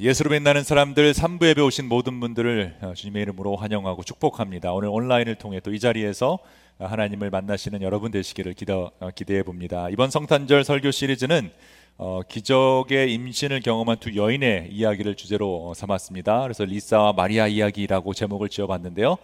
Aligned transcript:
예수로 0.00 0.30
빛나는 0.30 0.64
사람들 0.64 1.12
3부 1.12 1.46
예배 1.48 1.62
오신 1.62 1.88
모든 1.88 2.20
분들을 2.20 2.76
어, 2.82 2.94
주님의 2.94 3.22
이름으로 3.22 3.56
환영하고 3.56 4.02
축복합니다. 4.04 4.72
오늘 4.72 4.88
온라인을 4.88 5.36
통해 5.36 5.60
또 5.60 5.72
이 5.72 5.80
자리에서 5.80 6.38
하나님을 6.78 7.30
만나시는 7.30 7.82
여러분 7.82 8.10
되시기를 8.10 8.54
어, 9.00 9.10
기대해 9.14 9.42
봅니다. 9.42 9.88
이번 9.90 10.10
성탄절 10.10 10.64
설교 10.64 10.90
시리즈는 10.90 11.50
어, 11.96 12.20
기적의 12.28 13.12
임신을 13.12 13.60
경험한 13.60 13.98
두 13.98 14.14
여인의 14.14 14.68
이야기를 14.70 15.16
주제로 15.16 15.74
삼았습니다. 15.74 16.42
그래서 16.42 16.64
리사와 16.64 17.12
마리아 17.14 17.46
이야기라고 17.46 18.14
제목을 18.14 18.48
지어봤는데요. 18.48 19.16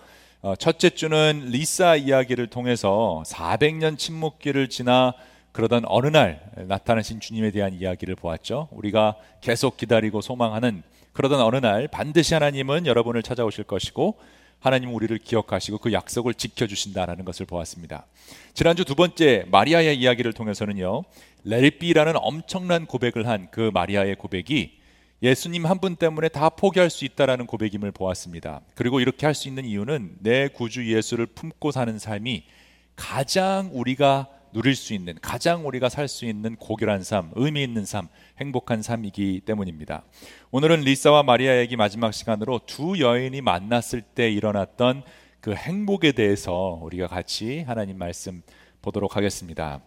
어, 0.42 0.56
첫째 0.56 0.90
주는 0.90 1.46
리사 1.50 1.96
이야기를 1.96 2.48
통해서 2.48 3.22
400년 3.26 3.96
침묵기를 3.96 4.68
지나 4.68 5.14
그러던 5.54 5.84
어느 5.86 6.08
날 6.08 6.40
나타나신 6.56 7.20
주님에 7.20 7.52
대한 7.52 7.74
이야기를 7.74 8.16
보았죠. 8.16 8.66
우리가 8.72 9.14
계속 9.40 9.76
기다리고 9.76 10.20
소망하는 10.20 10.82
그러던 11.12 11.40
어느 11.40 11.56
날 11.58 11.86
반드시 11.86 12.34
하나님은 12.34 12.86
여러분을 12.86 13.22
찾아오실 13.22 13.62
것이고 13.62 14.18
하나님 14.58 14.92
우리를 14.92 15.16
기억하시고 15.18 15.78
그 15.78 15.92
약속을 15.92 16.34
지켜주신다라는 16.34 17.24
것을 17.24 17.46
보았습니다. 17.46 18.06
지난주 18.52 18.84
두 18.84 18.96
번째 18.96 19.44
마리아의 19.48 19.96
이야기를 19.96 20.32
통해서는요, 20.32 21.04
레리비라는 21.44 22.14
엄청난 22.16 22.84
고백을 22.86 23.28
한 23.28 23.46
그 23.52 23.70
마리아의 23.72 24.16
고백이 24.16 24.80
예수님 25.22 25.66
한 25.66 25.78
분 25.78 25.94
때문에 25.94 26.30
다 26.30 26.48
포기할 26.48 26.90
수 26.90 27.04
있다라는 27.04 27.46
고백임을 27.46 27.92
보았습니다. 27.92 28.60
그리고 28.74 28.98
이렇게 28.98 29.24
할 29.26 29.36
수 29.36 29.46
있는 29.46 29.64
이유는 29.66 30.16
내 30.18 30.48
구주 30.48 30.92
예수를 30.92 31.26
품고 31.26 31.70
사는 31.70 31.96
삶이 31.96 32.42
가장 32.96 33.70
우리가 33.72 34.28
누릴 34.54 34.76
수 34.76 34.94
있는 34.94 35.18
가장 35.20 35.66
우리가 35.66 35.88
살 35.88 36.08
수 36.08 36.24
있는 36.26 36.54
고결한 36.56 37.02
삶, 37.02 37.30
의미 37.34 37.62
있는 37.64 37.84
삶, 37.84 38.08
행복한 38.40 38.82
삶이기 38.82 39.42
때문입니다. 39.44 40.04
오늘은 40.52 40.82
리사와 40.82 41.24
마리아 41.24 41.58
얘기 41.58 41.76
마지막 41.76 42.12
시간으로 42.14 42.60
두 42.64 43.00
여인이 43.00 43.40
만났을 43.40 44.00
때 44.00 44.30
일어났던 44.30 45.02
그 45.40 45.54
행복에 45.54 46.12
대해서 46.12 46.78
우리가 46.82 47.08
같이 47.08 47.62
하나님 47.66 47.98
말씀 47.98 48.42
보도록 48.80 49.16
하겠습니다. 49.16 49.80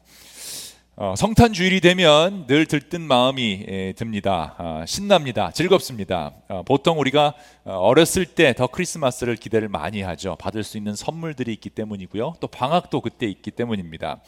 어, 1.00 1.14
성탄 1.16 1.54
주일이 1.54 1.80
되면 1.80 2.48
늘 2.48 2.66
들뜬 2.66 3.02
마음이 3.02 3.66
에, 3.68 3.94
듭니다. 3.94 4.56
어, 4.58 4.84
신납니다. 4.86 5.52
즐겁습니다. 5.52 6.34
어, 6.50 6.64
보통 6.64 7.00
우리가 7.00 7.36
어, 7.64 7.74
어렸을 7.74 8.26
때 8.26 8.52
더 8.54 8.66
크리스마스를 8.68 9.36
기대를 9.36 9.70
많이 9.70 10.02
하죠. 10.02 10.36
받을 10.40 10.64
수 10.64 10.76
있는 10.78 10.96
선물들이 10.96 11.54
있기 11.54 11.70
때문이고요. 11.70 12.34
또 12.40 12.48
방학도 12.48 13.02
그때 13.02 13.28
있기 13.28 13.52
때문입니다. 13.52 14.22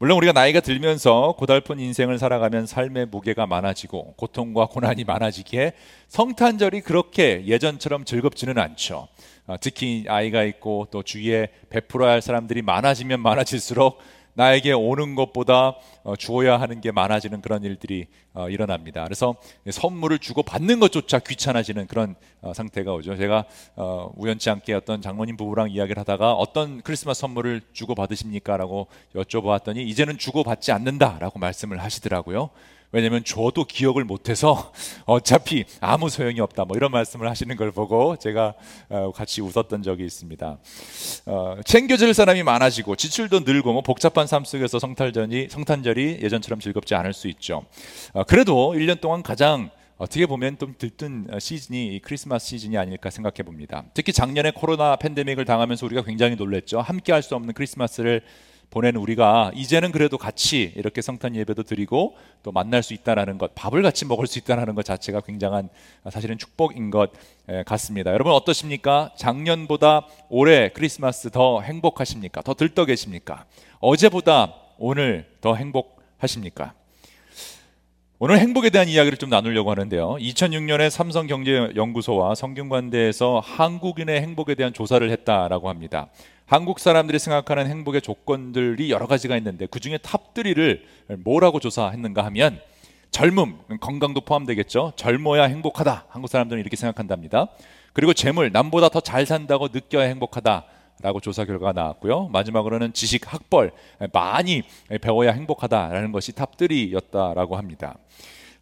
물론 0.00 0.16
우리가 0.18 0.32
나이가 0.32 0.60
들면서 0.60 1.34
고달픈 1.36 1.80
인생을 1.80 2.20
살아가면 2.20 2.66
삶의 2.66 3.06
무게가 3.06 3.48
많아지고 3.48 4.14
고통과 4.16 4.66
고난이 4.66 5.02
많아지기에 5.02 5.72
성탄절이 6.06 6.82
그렇게 6.82 7.44
예전처럼 7.46 8.04
즐겁지는 8.04 8.58
않죠. 8.58 9.08
어, 9.48 9.56
특히 9.60 10.04
아이가 10.06 10.44
있고 10.44 10.86
또 10.92 11.02
주위에 11.02 11.48
베풀어야 11.68 12.12
할 12.12 12.22
사람들이 12.22 12.62
많아지면 12.62 13.20
많아질수록 13.20 13.98
나에게 14.38 14.72
오는 14.72 15.16
것보다 15.16 15.74
어, 16.04 16.14
주어야 16.14 16.60
하는 16.60 16.80
게 16.80 16.92
많아지는 16.92 17.40
그런 17.40 17.64
일들이 17.64 18.06
어, 18.34 18.48
일어납니다. 18.48 19.02
그래서 19.02 19.34
선물을 19.68 20.20
주고 20.20 20.44
받는 20.44 20.78
것조차 20.78 21.18
귀찮아지는 21.18 21.88
그런 21.88 22.14
어, 22.40 22.54
상태가 22.54 22.94
오죠. 22.94 23.16
제가 23.16 23.46
우연치 24.14 24.48
않게 24.48 24.74
어떤 24.74 25.02
장모님 25.02 25.36
부부랑 25.36 25.70
이야기를 25.70 25.98
하다가 25.98 26.34
어떤 26.34 26.80
크리스마스 26.82 27.22
선물을 27.22 27.62
주고 27.72 27.96
받으십니까라고 27.96 28.86
여쭤보았더니 29.16 29.78
이제는 29.78 30.18
주고 30.18 30.44
받지 30.44 30.70
않는다라고 30.70 31.40
말씀을 31.40 31.82
하시더라고요. 31.82 32.50
왜냐하면 32.92 33.22
저도 33.24 33.64
기억을 33.64 34.04
못해서 34.04 34.72
어차피 35.06 35.64
아무 35.80 36.08
소용이 36.08 36.40
없다. 36.40 36.64
뭐 36.64 36.76
이런 36.76 36.90
말씀을 36.90 37.28
하시는 37.28 37.54
걸 37.56 37.70
보고 37.70 38.16
제가 38.16 38.54
어, 38.88 39.12
같이 39.12 39.42
웃었던 39.42 39.82
적이 39.82 40.06
있습니다. 40.06 40.58
어, 41.26 41.56
챙겨줄 41.64 42.14
사람이 42.14 42.42
많아지고 42.42 42.96
지출도 42.96 43.40
늘고 43.40 43.72
뭐 43.72 43.82
복잡한 43.82 44.26
삶 44.26 44.44
속에서 44.44 44.78
성탄절이 44.78 45.48
성탄절이 45.50 46.20
예전처럼 46.22 46.60
즐겁지 46.60 46.94
않을 46.94 47.12
수 47.12 47.28
있죠. 47.28 47.64
어, 48.12 48.24
그래도 48.24 48.72
1년 48.74 49.00
동안 49.00 49.22
가장 49.22 49.70
어떻게 49.98 50.26
보면 50.26 50.58
좀 50.58 50.76
들뜬 50.78 51.26
시즌이 51.40 52.00
크리스마스 52.04 52.46
시즌이 52.46 52.78
아닐까 52.78 53.10
생각해 53.10 53.42
봅니다. 53.44 53.84
특히 53.94 54.12
작년에 54.12 54.52
코로나 54.52 54.94
팬데믹을 54.94 55.44
당하면서 55.44 55.84
우리가 55.86 56.04
굉장히 56.04 56.36
놀랬죠. 56.36 56.80
함께 56.80 57.12
할 57.12 57.22
수 57.22 57.34
없는 57.34 57.52
크리스마스를 57.52 58.22
보낸 58.70 58.96
우리가 58.96 59.50
이제는 59.54 59.92
그래도 59.92 60.18
같이 60.18 60.72
이렇게 60.76 61.00
성탄 61.00 61.34
예배도 61.34 61.62
드리고 61.62 62.16
또 62.42 62.52
만날 62.52 62.82
수 62.82 62.92
있다라는 62.94 63.38
것, 63.38 63.54
밥을 63.54 63.82
같이 63.82 64.04
먹을 64.04 64.26
수 64.26 64.38
있다라는 64.38 64.74
것 64.74 64.84
자체가 64.84 65.20
굉장한 65.20 65.70
사실은 66.10 66.36
축복인 66.36 66.90
것 66.90 67.12
같습니다. 67.66 68.12
여러분 68.12 68.32
어떠십니까? 68.32 69.12
작년보다 69.16 70.06
올해 70.28 70.70
크리스마스 70.70 71.30
더 71.30 71.60
행복하십니까? 71.62 72.42
더 72.42 72.54
들떠 72.54 72.84
계십니까? 72.84 73.46
어제보다 73.80 74.54
오늘 74.78 75.26
더 75.40 75.54
행복하십니까? 75.54 76.74
오늘 78.20 78.40
행복에 78.40 78.70
대한 78.70 78.88
이야기를 78.88 79.16
좀 79.16 79.30
나누려고 79.30 79.70
하는데요. 79.70 80.16
2006년에 80.16 80.90
삼성경제연구소와 80.90 82.34
성균관대에서 82.34 83.40
한국인의 83.44 84.20
행복에 84.20 84.56
대한 84.56 84.72
조사를 84.72 85.08
했다라고 85.08 85.68
합니다. 85.68 86.08
한국 86.48 86.80
사람들이 86.80 87.18
생각하는 87.18 87.66
행복의 87.66 88.00
조건들이 88.00 88.90
여러 88.90 89.06
가지가 89.06 89.36
있는데 89.36 89.66
그 89.66 89.80
중에 89.80 89.98
top 89.98 90.29
3를 90.29 90.80
뭐라고 91.18 91.60
조사했는가 91.60 92.24
하면 92.24 92.58
젊음, 93.10 93.58
건강도 93.80 94.22
포함되겠죠. 94.22 94.94
젊어야 94.96 95.42
행복하다. 95.42 96.06
한국 96.08 96.28
사람들은 96.28 96.58
이렇게 96.58 96.74
생각한답니다. 96.74 97.48
그리고 97.92 98.14
재물, 98.14 98.50
남보다 98.50 98.88
더 98.88 99.00
잘 99.00 99.26
산다고 99.26 99.68
느껴야 99.70 100.04
행복하다. 100.08 100.64
라고 101.02 101.20
조사 101.20 101.44
결과가 101.44 101.72
나왔고요. 101.72 102.28
마지막으로는 102.28 102.94
지식, 102.94 103.30
학벌, 103.30 103.70
많이 104.14 104.62
배워야 105.02 105.32
행복하다라는 105.32 106.12
것이 106.12 106.32
top 106.32 106.57
3였다라고 106.57 107.56
합니다. 107.56 107.98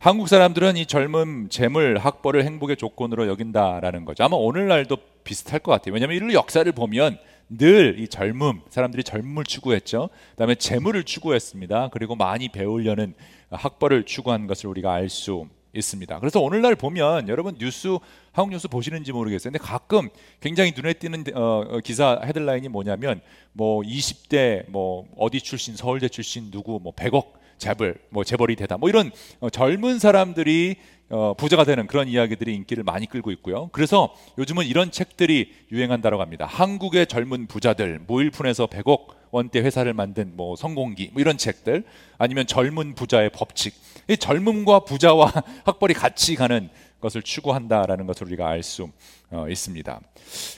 한국 0.01 0.29
사람들은 0.29 0.77
이 0.77 0.87
젊음, 0.87 1.49
재물, 1.51 1.99
학벌을 1.99 2.45
행복의 2.45 2.77
조건으로 2.77 3.29
여긴다라는 3.29 4.05
거죠. 4.05 4.25
아마 4.25 4.37
오늘날도 4.37 4.97
비슷할 5.23 5.61
것 5.61 5.71
같아요. 5.71 5.95
왜냐하면 5.95 6.31
이 6.31 6.35
역사를 6.35 6.71
보면 6.73 7.19
늘 7.49 7.97
이 7.99 8.09
젊음, 8.09 8.61
사람들이 8.69 9.05
젊음을 9.05 9.45
추구했죠. 9.45 10.09
그다음에 10.33 10.55
재물을 10.57 11.03
추구했습니다. 11.05 11.91
그리고 11.93 12.17
많이 12.17 12.49
배우려는 12.49 13.15
학벌을 13.51 14.05
추구한 14.05 14.47
것을 14.47 14.69
우리가 14.69 14.93
알 14.93 15.09
수 15.09 15.47
있습니다. 15.73 16.19
그래서 16.21 16.41
오늘날 16.41 16.75
보면 16.75 17.29
여러분 17.29 17.55
뉴스 17.59 17.99
한국 18.33 18.53
뉴스 18.53 18.67
보시는지 18.67 19.13
모르겠어요. 19.13 19.53
근데 19.53 19.63
가끔 19.63 20.09
굉장히 20.41 20.73
눈에 20.75 20.95
띄는 20.95 21.25
어, 21.35 21.65
어 21.69 21.81
기사 21.81 22.19
헤드라인이 22.25 22.69
뭐냐면 22.69 23.21
뭐 23.53 23.83
20대 23.83 24.71
뭐 24.71 25.07
어디 25.19 25.41
출신 25.41 25.77
서울대 25.77 26.09
출신 26.09 26.51
누구 26.51 26.81
뭐 26.83 26.95
100억 26.95 27.27
재벌 27.59 27.97
뭐 28.11 28.25
재벌이 28.25 28.57
되다 28.57 28.77
뭐 28.77 28.89
이런 28.89 29.11
어, 29.41 29.51
젊은 29.51 29.99
사람들이 29.99 30.77
어, 31.09 31.35
부자가 31.35 31.63
되는 31.63 31.87
그런 31.87 32.09
이야기들이 32.09 32.53
인기를 32.55 32.83
많이 32.83 33.07
끌고 33.07 33.31
있고요. 33.33 33.69
그래서 33.71 34.13
요즘은 34.39 34.67
이런 34.67 34.91
책들이 34.91 35.53
유행한다고 35.71 36.21
합니다. 36.21 36.47
한국의 36.47 37.07
젊은 37.07 37.47
부자들 37.47 38.01
모일푼에서 38.07 38.67
100억 38.67 39.07
원대 39.31 39.61
회사를 39.61 39.93
만든 39.93 40.33
뭐 40.35 40.57
성공기 40.57 41.11
뭐 41.13 41.21
이런 41.21 41.39
책들 41.39 41.85
아니면 42.19 42.47
젊은 42.47 42.95
부자의 42.95 43.31
법칙 43.31 43.75
이 44.09 44.17
젊음과 44.17 44.81
부자와 44.81 45.33
학벌이 45.65 45.95
같이 45.95 46.35
가는 46.35 46.71
것을 47.01 47.23
추구한다라는 47.23 48.07
것을 48.07 48.27
우리가 48.27 48.49
알수 48.49 48.89
어, 49.31 49.47
있습니다. 49.49 50.01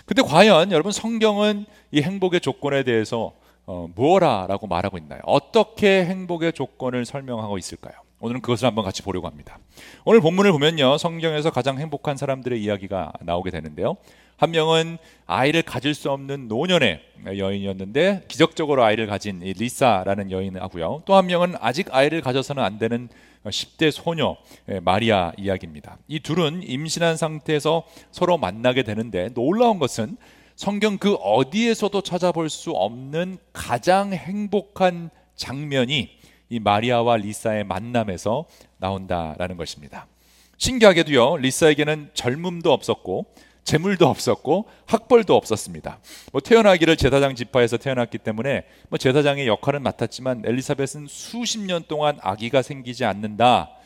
근데 0.07 0.23
과연 0.23 0.73
여러분 0.73 0.93
성경은 0.93 1.67
이 1.91 2.01
행복의 2.01 2.41
조건에 2.41 2.85
대해서 2.85 3.33
어, 3.71 3.87
무엇라라고 3.95 4.67
말하고 4.67 4.97
있나요? 4.97 5.21
어떻게 5.25 6.03
행복의 6.07 6.55
조건을 6.55 7.05
설명하고 7.05 7.59
있을까요? 7.59 7.93
오늘은 8.19 8.41
그것을 8.41 8.67
한번 8.67 8.83
같이 8.83 9.03
보려고 9.03 9.27
합니다. 9.27 9.59
오늘 10.07 10.23
본문을 10.23 10.53
보면요. 10.53 10.97
성경에서 10.97 11.51
가장 11.51 11.79
행복한 11.79 12.17
사람들의 12.17 12.61
이야기가 12.63 13.13
나오게 13.21 13.51
되는데요. 13.51 13.99
한 14.39 14.53
명은 14.53 14.97
아이를 15.27 15.63
가질 15.63 15.93
수 15.93 16.11
없는 16.11 16.49
노년의 16.49 17.01
여인이었는데 17.27 18.25
기적적으로 18.27 18.85
아이를 18.85 19.07
가진 19.07 19.41
리사라는 19.41 20.31
여인하고요. 20.31 21.03
또 21.05 21.15
한 21.15 21.27
명은 21.27 21.57
아직 21.61 21.95
아이를 21.95 22.23
가져서는 22.23 22.63
안 22.65 22.79
되는 22.79 23.11
10대 23.45 23.91
소녀 23.91 24.37
마리아 24.83 25.33
이야기입니다. 25.37 25.99
이 26.09 26.21
둘은 26.21 26.63
임신한 26.65 27.19
상태에서 27.19 27.85
서로 28.13 28.39
만나게 28.39 28.83
되는데 28.83 29.29
놀라운 29.35 29.79
것은 29.79 30.17
성경 30.59 30.99
그 30.99 31.15
어디에서도 31.15 32.01
찾아볼 32.01 32.51
수 32.51 32.73
없는 32.73 33.39
가장 33.53 34.13
행복한 34.13 35.09
장면이 35.37 36.11
이 36.49 36.59
마리아와 36.59 37.19
리사의 37.19 37.63
만남에서 37.63 38.45
나온다라는 38.79 39.57
것입니다. 39.57 40.09
신기하게도요, 40.57 41.37
리사에게는 41.37 42.11
젊음도 42.13 42.73
없었고 42.73 43.27
재물도 43.63 44.09
없었고 44.09 44.69
학벌도 44.87 45.37
없었습니다. 45.37 46.01
뭐 46.33 46.41
태어나기를 46.41 46.97
제사장 46.97 47.37
지파에서 47.37 47.77
태어났기 47.77 48.19
때문에 48.19 48.65
뭐 48.89 48.99
제사장의 48.99 49.47
역할은 49.47 49.85
맡았지만 49.85 50.43
엘리사벳은 50.45 51.07
수십 51.09 51.61
년 51.61 51.85
동안 51.87 52.19
아기가 52.21 52.63
생기지 52.63 53.05
않는다. 53.05 53.78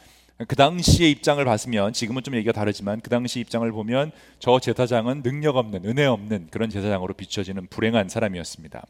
그 0.48 0.56
당시의 0.56 1.10
입장을 1.10 1.44
봤으면 1.44 1.92
지금은 1.92 2.22
좀 2.22 2.34
얘기가 2.34 2.52
다르지만 2.52 3.00
그 3.00 3.10
당시 3.10 3.40
입장을 3.40 3.70
보면 3.70 4.12
저 4.38 4.58
제사장은 4.58 5.22
능력 5.22 5.56
없는 5.56 5.84
은혜 5.84 6.04
없는 6.04 6.48
그런 6.50 6.70
제사장으로 6.70 7.14
비춰지는 7.14 7.66
불행한 7.68 8.08
사람이었습니다. 8.08 8.84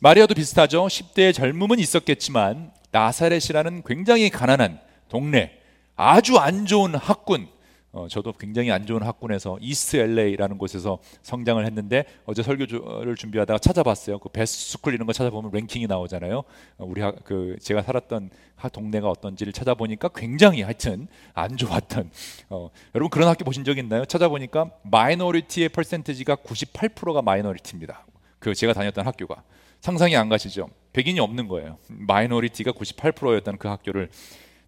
마리아도 0.00 0.34
비슷하죠. 0.34 0.86
10대의 0.86 1.34
젊음은 1.34 1.78
있었겠지만 1.78 2.72
나사렛이라는 2.92 3.82
굉장히 3.86 4.30
가난한 4.30 4.80
동네 5.08 5.52
아주 5.96 6.38
안 6.38 6.66
좋은 6.66 6.94
학군 6.94 7.48
어, 7.92 8.06
저도 8.08 8.32
굉장히 8.32 8.70
안 8.70 8.86
좋은 8.86 9.02
학군에서 9.02 9.58
이스트 9.60 9.96
LA라는 9.96 10.58
곳에서 10.58 10.98
성장을 11.22 11.64
했는데 11.66 12.04
어제 12.24 12.42
설교를 12.42 13.16
준비하다가 13.16 13.58
찾아봤어요. 13.58 14.20
그 14.20 14.28
best 14.28 14.72
school 14.72 14.94
이런 14.94 15.06
거 15.06 15.12
찾아보면 15.12 15.50
랭킹이 15.52 15.86
나오잖아요. 15.88 16.38
어, 16.38 16.84
우리 16.84 17.00
하, 17.00 17.10
그 17.10 17.56
제가 17.60 17.82
살았던 17.82 18.30
동네가 18.72 19.08
어떤지를 19.08 19.52
찾아보니까 19.52 20.10
굉장히 20.14 20.62
하여튼 20.62 21.08
안 21.34 21.56
좋았던 21.56 22.10
어, 22.50 22.70
여러분 22.94 23.10
그런 23.10 23.28
학교 23.28 23.44
보신 23.44 23.64
적 23.64 23.76
있나요? 23.78 24.04
찾아보니까 24.04 24.70
minority의 24.82 25.70
퍼센티지가 25.70 26.36
98%가 26.36 27.22
minority입니다. 27.22 28.06
그 28.38 28.54
제가 28.54 28.72
다녔던 28.72 29.06
학교가 29.06 29.42
상상이 29.80 30.14
안 30.14 30.28
가시죠? 30.28 30.68
백인이 30.92 31.18
없는 31.18 31.48
거예요. 31.48 31.78
minority가 31.88 32.72
98%였던 32.72 33.58
그 33.58 33.68
학교를 33.68 34.10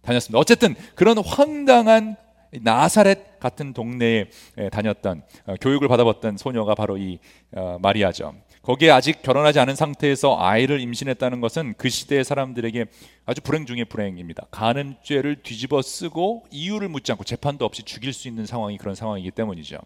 다녔습니다. 0.01 0.39
어쨌든 0.39 0.75
그런 0.95 1.17
황당한 1.19 2.17
나사렛 2.61 3.39
같은 3.39 3.73
동네에 3.73 4.25
다녔던 4.71 5.23
어, 5.45 5.55
교육을 5.59 5.87
받아봤던 5.87 6.37
소녀가 6.37 6.75
바로 6.75 6.97
이 6.97 7.19
어, 7.55 7.77
마리아죠. 7.81 8.33
거기에 8.61 8.91
아직 8.91 9.21
결혼하지 9.21 9.59
않은 9.59 9.75
상태에서 9.75 10.37
아이를 10.39 10.79
임신했다는 10.79 11.41
것은 11.41 11.73
그 11.77 11.89
시대의 11.89 12.23
사람들에게 12.23 12.85
아주 13.25 13.41
불행 13.41 13.65
중의 13.65 13.85
불행입니다. 13.85 14.47
간음죄를 14.51 15.43
뒤집어 15.43 15.81
쓰고 15.81 16.45
이유를 16.49 16.87
묻지 16.87 17.11
않고 17.11 17.25
재판도 17.25 17.65
없이 17.65 17.83
죽일 17.83 18.13
수 18.13 18.29
있는 18.29 18.45
상황이 18.45 18.77
그런 18.77 18.95
상황이기 18.95 19.31
때문이죠. 19.31 19.77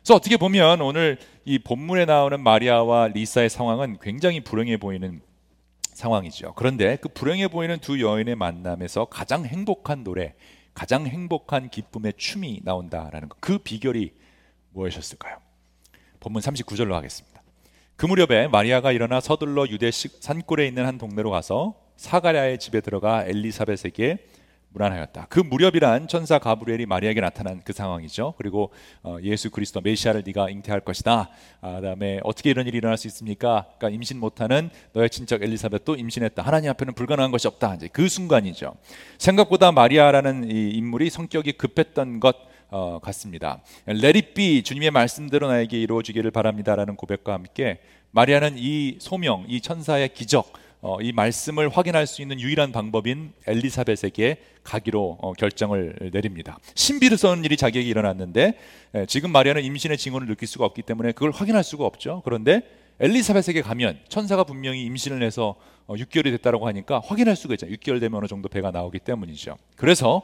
그래서 0.00 0.14
어떻게 0.14 0.36
보면 0.36 0.82
오늘 0.82 1.18
이 1.44 1.58
본문에 1.58 2.04
나오는 2.04 2.40
마리아와 2.42 3.08
리사의 3.08 3.48
상황은 3.48 3.98
굉장히 4.02 4.40
불행해 4.40 4.76
보이는 4.76 5.22
상황이죠. 5.92 6.54
그런데 6.56 6.96
그 6.96 7.08
불행해 7.08 7.48
보이는 7.48 7.78
두 7.78 8.00
여인의 8.00 8.34
만남에서 8.36 9.06
가장 9.06 9.44
행복한 9.44 10.04
노래, 10.04 10.34
가장 10.74 11.06
행복한 11.06 11.68
기쁨의 11.68 12.14
춤이 12.16 12.60
나온다라는 12.64 13.28
것. 13.28 13.40
그 13.40 13.58
비결이 13.58 14.14
무엇이었을까요? 14.72 15.38
본문 16.20 16.42
39절로 16.42 16.92
하겠습니다. 16.92 17.42
그 17.96 18.06
무렵에 18.06 18.48
마리아가 18.48 18.92
일어나 18.92 19.20
서둘러 19.20 19.66
유대 19.68 19.90
산골에 19.90 20.66
있는 20.66 20.86
한 20.86 20.96
동네로 20.96 21.30
가서 21.30 21.74
사가랴의 21.96 22.58
집에 22.58 22.80
들어가 22.80 23.26
엘리사벳에게 23.26 24.26
무난하였다. 24.72 25.26
그 25.28 25.40
무렵이란 25.40 26.08
천사 26.08 26.38
가브리엘이 26.38 26.86
마리아에게 26.86 27.20
나타난 27.20 27.60
그 27.64 27.72
상황이죠. 27.72 28.34
그리고 28.38 28.70
어, 29.02 29.16
예수 29.22 29.50
그리스도 29.50 29.80
메시아를 29.80 30.22
네가 30.24 30.50
잉태할 30.50 30.80
것이다. 30.80 31.28
아, 31.60 31.74
그다음에 31.76 32.20
어떻게 32.22 32.50
이런 32.50 32.66
일이 32.66 32.78
일어날 32.78 32.96
수 32.96 33.06
있습니까? 33.08 33.66
그러니까 33.78 33.90
임신 33.90 34.20
못하는 34.20 34.70
너의 34.92 35.10
친척 35.10 35.42
엘리사벳도 35.42 35.96
임신했다. 35.96 36.42
하나님 36.42 36.70
앞에는 36.70 36.94
불가능한 36.94 37.30
것이 37.30 37.48
없다. 37.48 37.74
이제 37.74 37.88
그 37.92 38.08
순간이죠. 38.08 38.74
생각보다 39.18 39.72
마리아라는 39.72 40.50
이 40.50 40.70
인물이 40.70 41.10
성격이 41.10 41.52
급했던 41.52 42.20
것 42.20 42.36
어, 42.72 43.00
같습니다. 43.00 43.62
레리비 43.86 44.62
주님의 44.62 44.92
말씀대로 44.92 45.48
나에게 45.48 45.80
이루어지기를 45.80 46.30
바랍니다라는 46.30 46.94
고백과 46.94 47.32
함께 47.32 47.80
마리아는 48.12 48.54
이 48.56 48.98
소명, 49.00 49.44
이 49.48 49.60
천사의 49.60 50.14
기적 50.14 50.46
어, 50.46 50.59
이 51.02 51.12
말씀을 51.12 51.68
확인할 51.68 52.06
수 52.06 52.22
있는 52.22 52.40
유일한 52.40 52.72
방법인 52.72 53.32
엘리사벳에게 53.46 54.38
가기로 54.64 55.18
어, 55.20 55.32
결정을 55.34 56.10
내립니다. 56.12 56.58
신비를 56.74 57.18
써는 57.18 57.44
일이 57.44 57.56
자기에게 57.56 57.88
일어났는데 57.88 58.58
에, 58.94 59.06
지금 59.06 59.30
마리아는 59.30 59.62
임신의 59.62 59.98
징후를 59.98 60.26
느낄 60.26 60.48
수가 60.48 60.64
없기 60.64 60.82
때문에 60.82 61.12
그걸 61.12 61.32
확인할 61.32 61.64
수가 61.64 61.84
없죠. 61.84 62.22
그런데 62.24 62.62
엘리사벳에게 63.00 63.62
가면 63.62 63.98
천사가 64.08 64.44
분명히 64.44 64.82
임신을 64.84 65.22
해서 65.22 65.56
어, 65.86 65.94
6개월이 65.96 66.24
됐다고 66.24 66.66
하니까 66.66 67.00
확인할 67.04 67.36
수가 67.36 67.54
있죠. 67.54 67.66
6개월 67.66 68.00
되면 68.00 68.18
어느 68.18 68.26
정도 68.26 68.48
배가 68.48 68.70
나오기 68.70 69.00
때문이죠. 69.00 69.56
그래서 69.76 70.22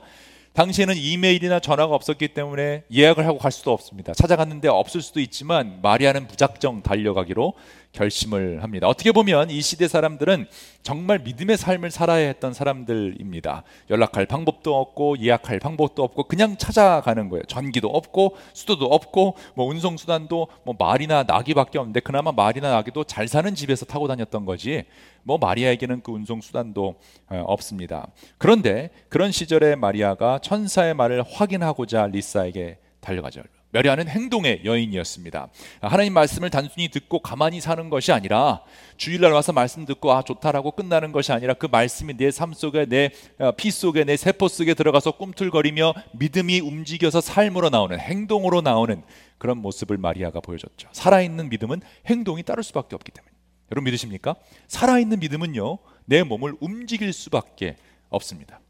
당시에는 0.56 0.96
이메일이나 0.96 1.60
전화가 1.60 1.94
없었기 1.94 2.28
때문에 2.28 2.84
예약을 2.90 3.26
하고 3.26 3.36
갈 3.36 3.52
수도 3.52 3.72
없습니다. 3.72 4.14
찾아갔는데 4.14 4.68
없을 4.68 5.02
수도 5.02 5.20
있지만 5.20 5.80
마리아는 5.82 6.26
무작정 6.28 6.82
달려가기로 6.82 7.52
결심을 7.92 8.62
합니다. 8.62 8.88
어떻게 8.88 9.12
보면 9.12 9.50
이 9.50 9.60
시대 9.60 9.86
사람들은 9.86 10.46
정말 10.82 11.18
믿음의 11.18 11.58
삶을 11.58 11.90
살아야 11.90 12.26
했던 12.26 12.54
사람들입니다. 12.54 13.64
연락할 13.90 14.24
방법도 14.24 14.74
없고 14.74 15.18
예약할 15.20 15.58
방법도 15.58 16.02
없고 16.02 16.24
그냥 16.24 16.56
찾아가는 16.56 17.28
거예요. 17.28 17.42
전기도 17.44 17.88
없고 17.88 18.36
수도도 18.54 18.86
없고 18.86 19.36
뭐 19.54 19.66
운송 19.66 19.98
수단도 19.98 20.48
뭐 20.64 20.74
말이나 20.78 21.24
나귀밖에 21.24 21.78
없는데 21.78 22.00
그나마 22.00 22.32
말이나 22.32 22.70
나귀도 22.70 23.04
잘 23.04 23.28
사는 23.28 23.54
집에서 23.54 23.84
타고 23.84 24.08
다녔던 24.08 24.46
거지. 24.46 24.84
뭐 25.26 25.38
마리아에게는 25.38 26.02
그 26.02 26.12
운송 26.12 26.40
수단도 26.40 26.94
어, 27.28 27.44
없습니다. 27.46 28.06
그런데 28.38 28.90
그런 29.08 29.32
시절에 29.32 29.74
마리아가 29.74 30.38
천사의 30.38 30.94
말을 30.94 31.24
확인하고자 31.28 32.06
리사에게 32.06 32.78
달려가죠. 33.00 33.42
메리아는 33.70 34.08
행동의 34.08 34.62
여인이었습니다. 34.64 35.48
하나님 35.82 36.14
말씀을 36.14 36.48
단순히 36.48 36.88
듣고 36.88 37.18
가만히 37.18 37.60
사는 37.60 37.90
것이 37.90 38.12
아니라 38.12 38.62
주일날 38.96 39.32
와서 39.32 39.52
말씀 39.52 39.84
듣고 39.84 40.12
아 40.12 40.22
좋다라고 40.22 40.70
끝나는 40.70 41.10
것이 41.12 41.32
아니라 41.32 41.52
그 41.54 41.66
말씀이 41.66 42.14
내 42.16 42.30
삶 42.30 42.54
속에 42.54 42.86
내피 42.86 43.68
어, 43.68 43.70
속에 43.70 44.04
내 44.04 44.16
세포 44.16 44.46
속에 44.48 44.74
들어가서 44.74 45.10
꿈틀거리며 45.12 45.92
믿음이 46.12 46.60
움직여서 46.60 47.20
삶으로 47.20 47.68
나오는 47.68 47.98
행동으로 47.98 48.60
나오는 48.60 49.02
그런 49.38 49.58
모습을 49.58 49.98
마리아가 49.98 50.40
보여줬죠. 50.40 50.88
살아있는 50.92 51.48
믿음은 51.50 51.82
행동이 52.06 52.44
따를 52.44 52.62
수밖에 52.62 52.94
없기 52.94 53.10
때문에. 53.10 53.25
여러분 53.70 53.84
믿으십니까? 53.84 54.36
살아있는 54.68 55.20
믿음은요 55.20 55.78
내 56.04 56.22
몸을 56.22 56.54
움직일 56.60 57.12
수밖에 57.12 57.76
없습니다. 58.08 58.60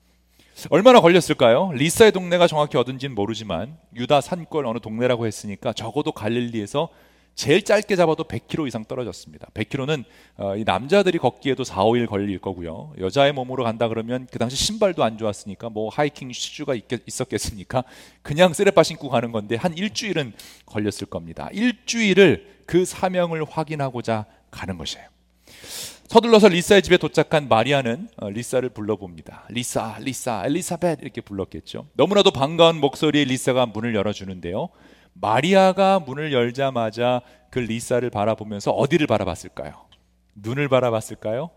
얼마나 0.71 1.01
걸렸을까요? 1.01 1.73
리사의 1.73 2.13
동네가 2.13 2.47
정확히 2.47 2.79
어딘지는 2.79 3.15
모르지만 3.15 3.77
유다 3.95 4.23
산골 4.23 4.67
어느 4.67 4.79
동네라고 4.79 5.27
했으니까 5.27 5.75
적어도 5.75 6.13
갈릴리에서 6.13 6.89
제일 7.35 7.63
짧게 7.63 7.97
잡아도 7.97 8.25
100km 8.25 8.67
이상 8.67 8.87
떨어졌습니다. 8.87 9.49
100km는 9.53 10.05
어, 10.39 10.57
이 10.57 10.65
남자들이 10.65 11.19
걷기에도 11.19 11.65
4, 11.65 11.85
5일 11.85 12.07
걸릴 12.07 12.39
거고요. 12.39 12.95
여자의 12.99 13.35
몸으로 13.35 13.63
간다 13.63 13.89
그러면 13.89 14.27
그 14.33 14.39
당시 14.39 14.57
신발도 14.57 15.05
안 15.05 15.19
좋았으니까 15.19 15.69
뭐 15.69 15.91
hiking 15.91 16.33
shoes가 16.33 16.75
있었겠습니까? 17.07 17.85
그냥 18.23 18.55
쓰레빠 18.55 18.83
신고 18.83 19.11
가는 19.11 19.33
건데 19.33 19.57
한 19.57 19.77
일주일은 19.77 20.33
걸렸을 20.65 21.09
겁니다. 21.11 21.51
일주일을 21.53 22.63
그 22.65 22.87
사명을 22.87 23.45
확인하고자 23.45 24.25
가는 24.57 24.79
것이에요. 24.79 25.07
서둘러서 26.09 26.49
리사의 26.49 26.83
집에 26.83 26.97
도착한 26.97 27.49
마리아는 27.49 28.09
어, 28.17 28.31
리사를 28.31 28.69
불러봅니다. 28.71 29.45
리사, 29.51 29.97
리사, 30.01 30.43
엘리사벳 30.47 31.01
이렇게 31.03 31.21
불렀겠죠. 31.21 31.87
너무나도 31.95 32.31
반가운 32.31 32.81
목소리의 32.81 33.27
리사가 33.27 33.67
문을 33.67 33.95
열어주는데요. 33.95 34.69
마리아가 35.15 35.99
문을 35.99 36.33
열자마자 36.33 37.23
그 37.51 37.59
리사를 37.59 38.09
바라보면서 38.09 38.71
어디를 38.71 39.07
바라봤을까요? 39.07 39.73
눈을 40.35 40.69
바라봤을까요? 40.69 41.51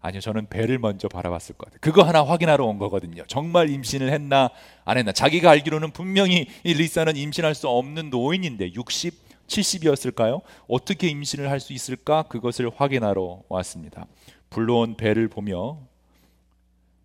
아니요, 0.00 0.20
저는 0.20 0.48
배를 0.50 0.78
먼저 0.78 1.08
바라봤을 1.08 1.56
것 1.56 1.64
같아요. 1.64 1.78
그거 1.80 2.02
하나 2.02 2.22
확인하러 2.22 2.66
온 2.66 2.78
거거든요. 2.78 3.24
정말 3.26 3.70
임신을 3.70 4.12
했나 4.12 4.50
안 4.84 4.98
했나. 4.98 5.12
자기가 5.12 5.50
알기로는 5.50 5.92
분명히 5.92 6.46
이 6.62 6.74
리사는 6.74 7.16
임신할 7.16 7.54
수 7.54 7.68
없는 7.68 8.10
노인인데 8.10 8.74
60 8.74 9.23
70이었을까요? 9.46 10.42
어떻게 10.68 11.08
임신을 11.08 11.50
할 11.50 11.60
수 11.60 11.72
있을까? 11.72 12.24
그것을 12.24 12.70
확인하러 12.74 13.42
왔습니다. 13.48 14.06
불러온 14.50 14.96
배를 14.96 15.28
보며 15.28 15.78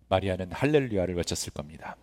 마리아는 0.08 0.52
할렐루야를 0.52 1.14
외쳤을 1.16 1.52
겁니다. 1.52 1.96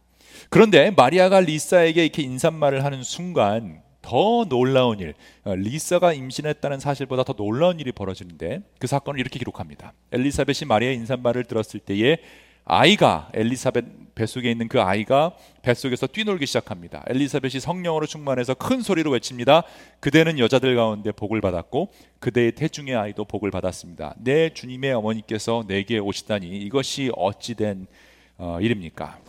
그런데 0.50 0.91
마리아가 0.91 1.39
리사에게 1.39 2.03
이렇게 2.03 2.22
인사말을 2.22 2.84
하는 2.84 3.03
순간 3.03 3.82
더 4.01 4.46
놀라운 4.46 5.00
일, 5.00 5.15
어, 5.44 5.56
리사가 5.56 6.13
임신했다는 6.13 6.79
사실보다 6.79 7.24
더 7.24 7.34
놀라운 7.34 7.79
일이 7.79 7.91
벌어지는데 7.91 8.62
그 8.79 8.88
사건을 8.88 9.20
이렇게 9.20 9.38
기록합니다. 9.39 9.91
엘리사벳이 10.13 10.67
마리아의 10.67 10.96
인사말을 10.96 11.44
들었을 11.46 11.82
때에 11.82 12.17
아이가 12.63 13.29
엘리사벳 13.34 13.84
뱃속에 14.17 14.50
있는 14.50 14.67
그 14.67 14.81
아이가 14.81 15.31
뱃속에서 15.62 16.07
뛰놀기 16.07 16.47
시작합니다. 16.47 17.03
엘리사벳이 17.07 17.59
성령으로 17.59 18.07
충만해서 18.07 18.55
큰 18.55 18.81
소리로 18.81 19.12
외칩니다. 19.12 19.63
그대는 20.00 20.39
여자들 20.39 20.75
가운데 20.75 21.12
복을 21.12 21.39
받았고 21.39 21.93
그대의 22.19 22.53
태중의 22.53 22.95
아이도 22.95 23.25
복을 23.25 23.51
받았습니다. 23.51 24.15
내 24.17 24.50
주님의 24.53 24.93
어머니께서 24.93 25.63
내게 25.67 26.00
오시다니 26.00 26.47
이것이 26.47 27.12
어찌된 27.15 27.86
어, 28.39 28.57
일입니까? 28.59 29.19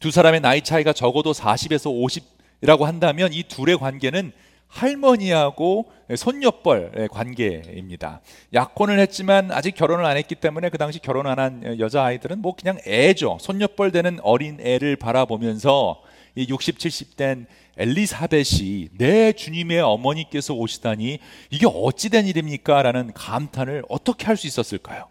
두 0.00 0.10
사람의 0.10 0.40
나이 0.40 0.62
차이가 0.62 0.92
적어도 0.92 1.32
40에서 1.32 2.22
50이라고 2.62 2.82
한다면 2.82 3.32
이 3.32 3.44
둘의 3.44 3.78
관계는 3.78 4.32
할머니하고 4.70 5.90
손녀뻘의 6.16 7.08
관계입니다. 7.10 8.20
약혼을 8.54 8.98
했지만 9.00 9.52
아직 9.52 9.74
결혼을 9.74 10.04
안 10.04 10.16
했기 10.16 10.34
때문에 10.34 10.70
그 10.70 10.78
당시 10.78 10.98
결혼 11.00 11.26
안 11.26 11.38
한 11.38 11.78
여자 11.78 12.04
아이들은 12.04 12.40
뭐 12.40 12.54
그냥 12.54 12.78
애죠. 12.86 13.38
손녀뻘 13.40 13.90
되는 13.92 14.18
어린 14.22 14.58
애를 14.60 14.96
바라보면서 14.96 16.00
이 16.36 16.46
60, 16.48 16.78
70된 16.78 17.46
엘리사벳이 17.76 18.88
내 18.98 19.32
주님의 19.32 19.80
어머니께서 19.80 20.54
오시다니 20.54 21.18
이게 21.50 21.66
어찌 21.66 22.08
된 22.10 22.26
일입니까? 22.26 22.82
라는 22.82 23.12
감탄을 23.14 23.84
어떻게 23.88 24.26
할 24.26 24.36
수 24.36 24.46
있었을까요? 24.46 25.09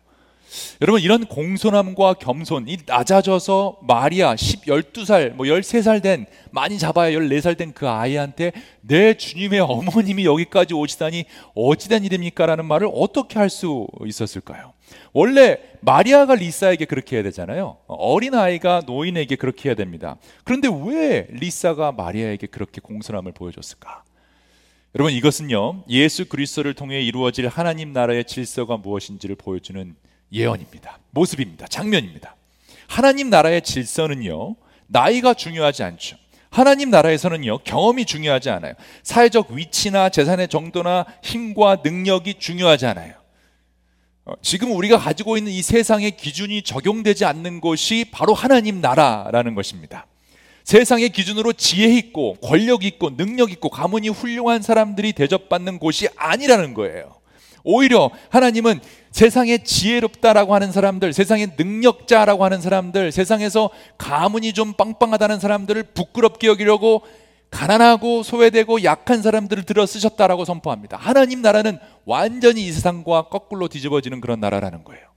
여러분 0.82 1.02
이런 1.02 1.26
공손함과 1.26 2.16
겸손, 2.16 2.68
이 2.68 2.78
낮아져서 2.86 3.80
마리아 3.88 4.36
10, 4.36 4.66
12살, 4.66 5.34
뭐 5.34 5.46
13살 5.46 6.02
된 6.02 6.26
많이 6.52 6.80
잡아야 6.80 7.12
14살 7.12 7.58
된 7.58 7.74
그 7.74 7.88
아이한테 7.88 8.52
내 8.82 9.14
주님의 9.16 9.60
어머님이 9.60 10.26
여기까지 10.26 10.74
오시다니 10.74 11.26
어찌된 11.56 12.04
일입니까? 12.04 12.46
라는 12.46 12.66
말을 12.66 12.90
어떻게 12.94 13.38
할 13.38 13.50
수 13.50 13.88
있었을까요? 14.06 14.74
원래 15.14 15.58
마리아가 15.82 16.36
리사에게 16.36 16.86
그렇게 16.86 17.16
해야 17.16 17.24
되잖아요. 17.24 17.78
어린 17.88 18.34
아이가 18.36 18.82
노인에게 18.86 19.36
그렇게 19.36 19.70
해야 19.70 19.76
됩니다. 19.76 20.18
그런데 20.44 20.68
왜 20.68 21.28
리사가 21.32 21.92
마리아에게 21.94 22.48
그렇게 22.48 22.80
공손함을 22.82 23.32
보여줬을까? 23.34 24.04
여러분 24.96 25.14
이것은요 25.14 25.84
예수 25.90 26.28
그리스도를 26.28 26.74
통해 26.74 27.02
이루어질 27.02 27.48
하나님 27.48 27.94
나라의 27.94 28.26
질서가 28.26 28.78
무엇인지를 28.78 29.36
보여주는 29.36 29.96
예언입니다. 30.32 31.00
모습입니다. 31.12 31.68
장면입니다. 31.68 32.36
하나님 32.88 33.30
나라의 33.30 33.62
질서는요, 33.62 34.56
나이가 34.88 35.34
중요하지 35.34 35.84
않죠. 35.84 36.18
하나님 36.50 36.90
나라에서는요, 36.90 37.60
경험이 37.60 38.06
중요하지 38.06 38.50
않아요. 38.50 38.74
사회적 39.04 39.52
위치나 39.52 40.10
재산의 40.10 40.48
정도나 40.48 41.06
힘과 41.24 41.82
능력이 41.84 42.36
중요하지 42.40 42.88
않아요. 42.88 43.14
어, 44.26 44.34
지금 44.42 44.72
우리가 44.76 44.98
가지고 44.98 45.38
있는 45.38 45.52
이 45.52 45.62
세상의 45.62 46.18
기준이 46.18 46.64
적용되지 46.64 47.26
않는 47.26 47.62
것이 47.62 48.06
바로 48.12 48.34
하나님 48.34 48.82
나라라는 48.82 49.56
것입니다. 49.56 50.08
세상의 50.64 51.10
기준으로 51.10 51.54
지혜 51.54 51.96
있고 51.98 52.36
권력 52.36 52.84
있고 52.84 53.16
능력 53.16 53.52
있고 53.52 53.70
가문이 53.70 54.10
훌륭한 54.10 54.62
사람들이 54.62 55.14
대접받는 55.14 55.80
곳이 55.80 56.10
아니라는 56.16 56.74
거예요. 56.74 57.19
오히려 57.64 58.10
하나님은 58.30 58.80
세상에 59.12 59.60
지혜롭다라고 59.60 60.54
하는 60.54 60.72
사람들, 60.72 61.14
세상에 61.14 61.48
능력자라고 61.58 62.46
하는 62.46 62.62
사람들, 62.62 63.12
세상에서 63.12 63.70
가문이 63.98 64.54
좀 64.54 64.74
빵빵하다는 64.74 65.40
사람들을 65.40 65.84
부끄럽게 65.94 66.48
여기려고 66.48 67.02
가난하고 67.52 68.22
소외되고 68.24 68.84
약한 68.84 69.22
사람들을 69.22 69.64
들어 69.64 69.86
쓰셨다라고 69.86 70.46
선포합니다. 70.46 70.98
하나님 70.98 71.42
나라는 71.42 71.80
완전히 72.06 72.66
이 72.66 72.72
세상과 72.72 73.24
거꾸로 73.30 73.68
뒤집어지는 73.68 74.22
그런 74.22 74.40
나라라는 74.40 74.84
거예요. 74.84 75.08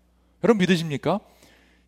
여러분 0.42 0.58
믿으십니까? 0.58 1.20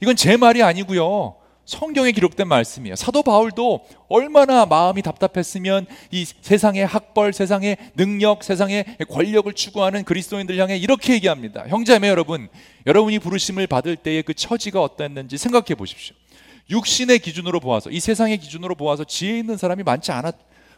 이건 0.02 0.16
제 0.16 0.36
말이 0.36 0.62
아니고요. 0.62 1.36
성경에 1.64 2.12
기록된 2.12 2.46
말씀이에요. 2.46 2.96
사도 2.96 3.22
바울도 3.22 3.86
얼마나 4.08 4.66
마음이 4.66 5.02
답답했으면 5.02 5.86
이 6.10 6.24
세상의 6.24 6.86
학벌, 6.86 7.32
세상의 7.32 7.76
능력, 7.96 8.44
세상의 8.44 8.84
권력을 9.08 9.50
추구하는 9.52 10.04
그리스도인들 10.04 10.58
향해 10.58 10.76
이렇게 10.76 11.14
얘기합니다. 11.14 11.66
형제매 11.68 12.08
여러분, 12.08 12.48
여러분이 12.86 13.18
부르심을 13.18 13.66
받을 13.66 13.96
때의 13.96 14.22
그 14.22 14.34
처지가 14.34 14.82
어땠는지 14.82 15.38
생각해 15.38 15.74
보십시오. 15.74 16.14
육신의 16.70 17.18
기준으로 17.18 17.60
보아서, 17.60 17.90
이 17.90 18.00
세상의 18.00 18.38
기준으로 18.38 18.74
보아서 18.74 19.04
지혜 19.04 19.38
있는 19.38 19.56
사람이 19.56 19.82
많지 19.82 20.12
않았, 20.12 20.34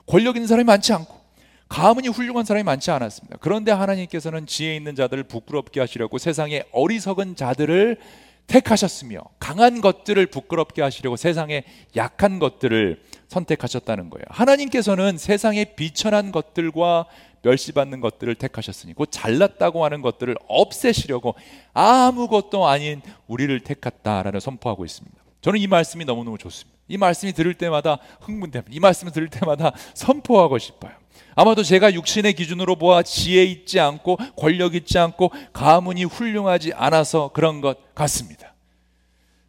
권력 0.07 0.37
있는 0.37 0.47
사람이 0.47 0.65
많지 0.65 0.93
않고, 0.93 1.27
가문이 1.69 2.09
훌륭한 2.09 2.45
사람이 2.45 2.63
많지 2.63 2.91
않았습니다. 2.93 3.39
그런데 3.41 3.73
하나님께서는 3.73 4.47
지혜 4.47 4.77
있는 4.77 4.95
자들을 4.95 5.25
부끄럽게 5.25 5.81
하시려고 5.81 6.19
세상의 6.19 6.65
어리석은 6.73 7.35
자들을 7.35 7.99
택하셨으며 8.47 9.21
강한 9.39 9.81
것들을 9.81 10.27
부끄럽게 10.27 10.83
하시려고 10.83 11.17
세상의 11.17 11.65
약한 11.97 12.39
것들을 12.39 13.03
선택하셨다는 13.29 14.11
거예요. 14.11 14.25
하나님께서는 14.29 15.19
세상의 15.19 15.75
비천한 15.77 16.33
것들과 16.33 17.07
멸시받는 17.43 18.01
것들을 18.01 18.35
택하셨으니 18.35 18.95
곧 18.95 19.09
잘났다고 19.11 19.85
하는 19.85 20.03
것들을 20.03 20.37
없애시려고 20.49 21.35
아무것도 21.73 22.67
아닌 22.67 23.03
우리를 23.27 23.59
택했다라는 23.61 24.41
선포하고 24.41 24.85
있습니다. 24.85 25.17
저는 25.41 25.61
이 25.61 25.67
말씀이 25.67 26.05
너무너무 26.05 26.39
좋습니다. 26.39 26.77
이 26.89 26.99
말씀이 26.99 27.33
들을 27.33 27.55
때마다 27.55 27.99
흥분됩니다. 28.21 28.73
이 28.75 28.81
말씀을 28.81 29.13
들을 29.13 29.29
때마다 29.29 29.73
선포하고 29.95 30.59
싶어요. 30.59 30.93
아마도 31.37 31.63
제가 31.63 31.93
육신의 31.93 32.33
기준으로 32.33 32.77
보아 32.77 33.03
지혜 33.03 33.45
있지 33.45 33.79
않고 33.79 34.17
권력 34.37 34.75
있지 34.75 34.99
않고 34.99 35.31
가문이 35.53 36.05
훌륭하지 36.05 36.73
않아서 36.73 37.31
그런 37.35 37.61
것 37.61 37.95
같습니다. 37.95 38.55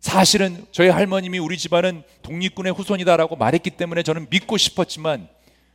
사실은 0.02 0.66
저희 0.72 0.90
할머님이 0.90 1.40
우리 1.40 1.58
집안은 1.58 2.04
독립군의 2.24 2.74
후손이다라고 2.74 3.38
말했기 3.38 3.72
때문에 3.72 4.04
저는 4.04 4.28
믿고 4.30 4.58
싶었지만 4.58 5.30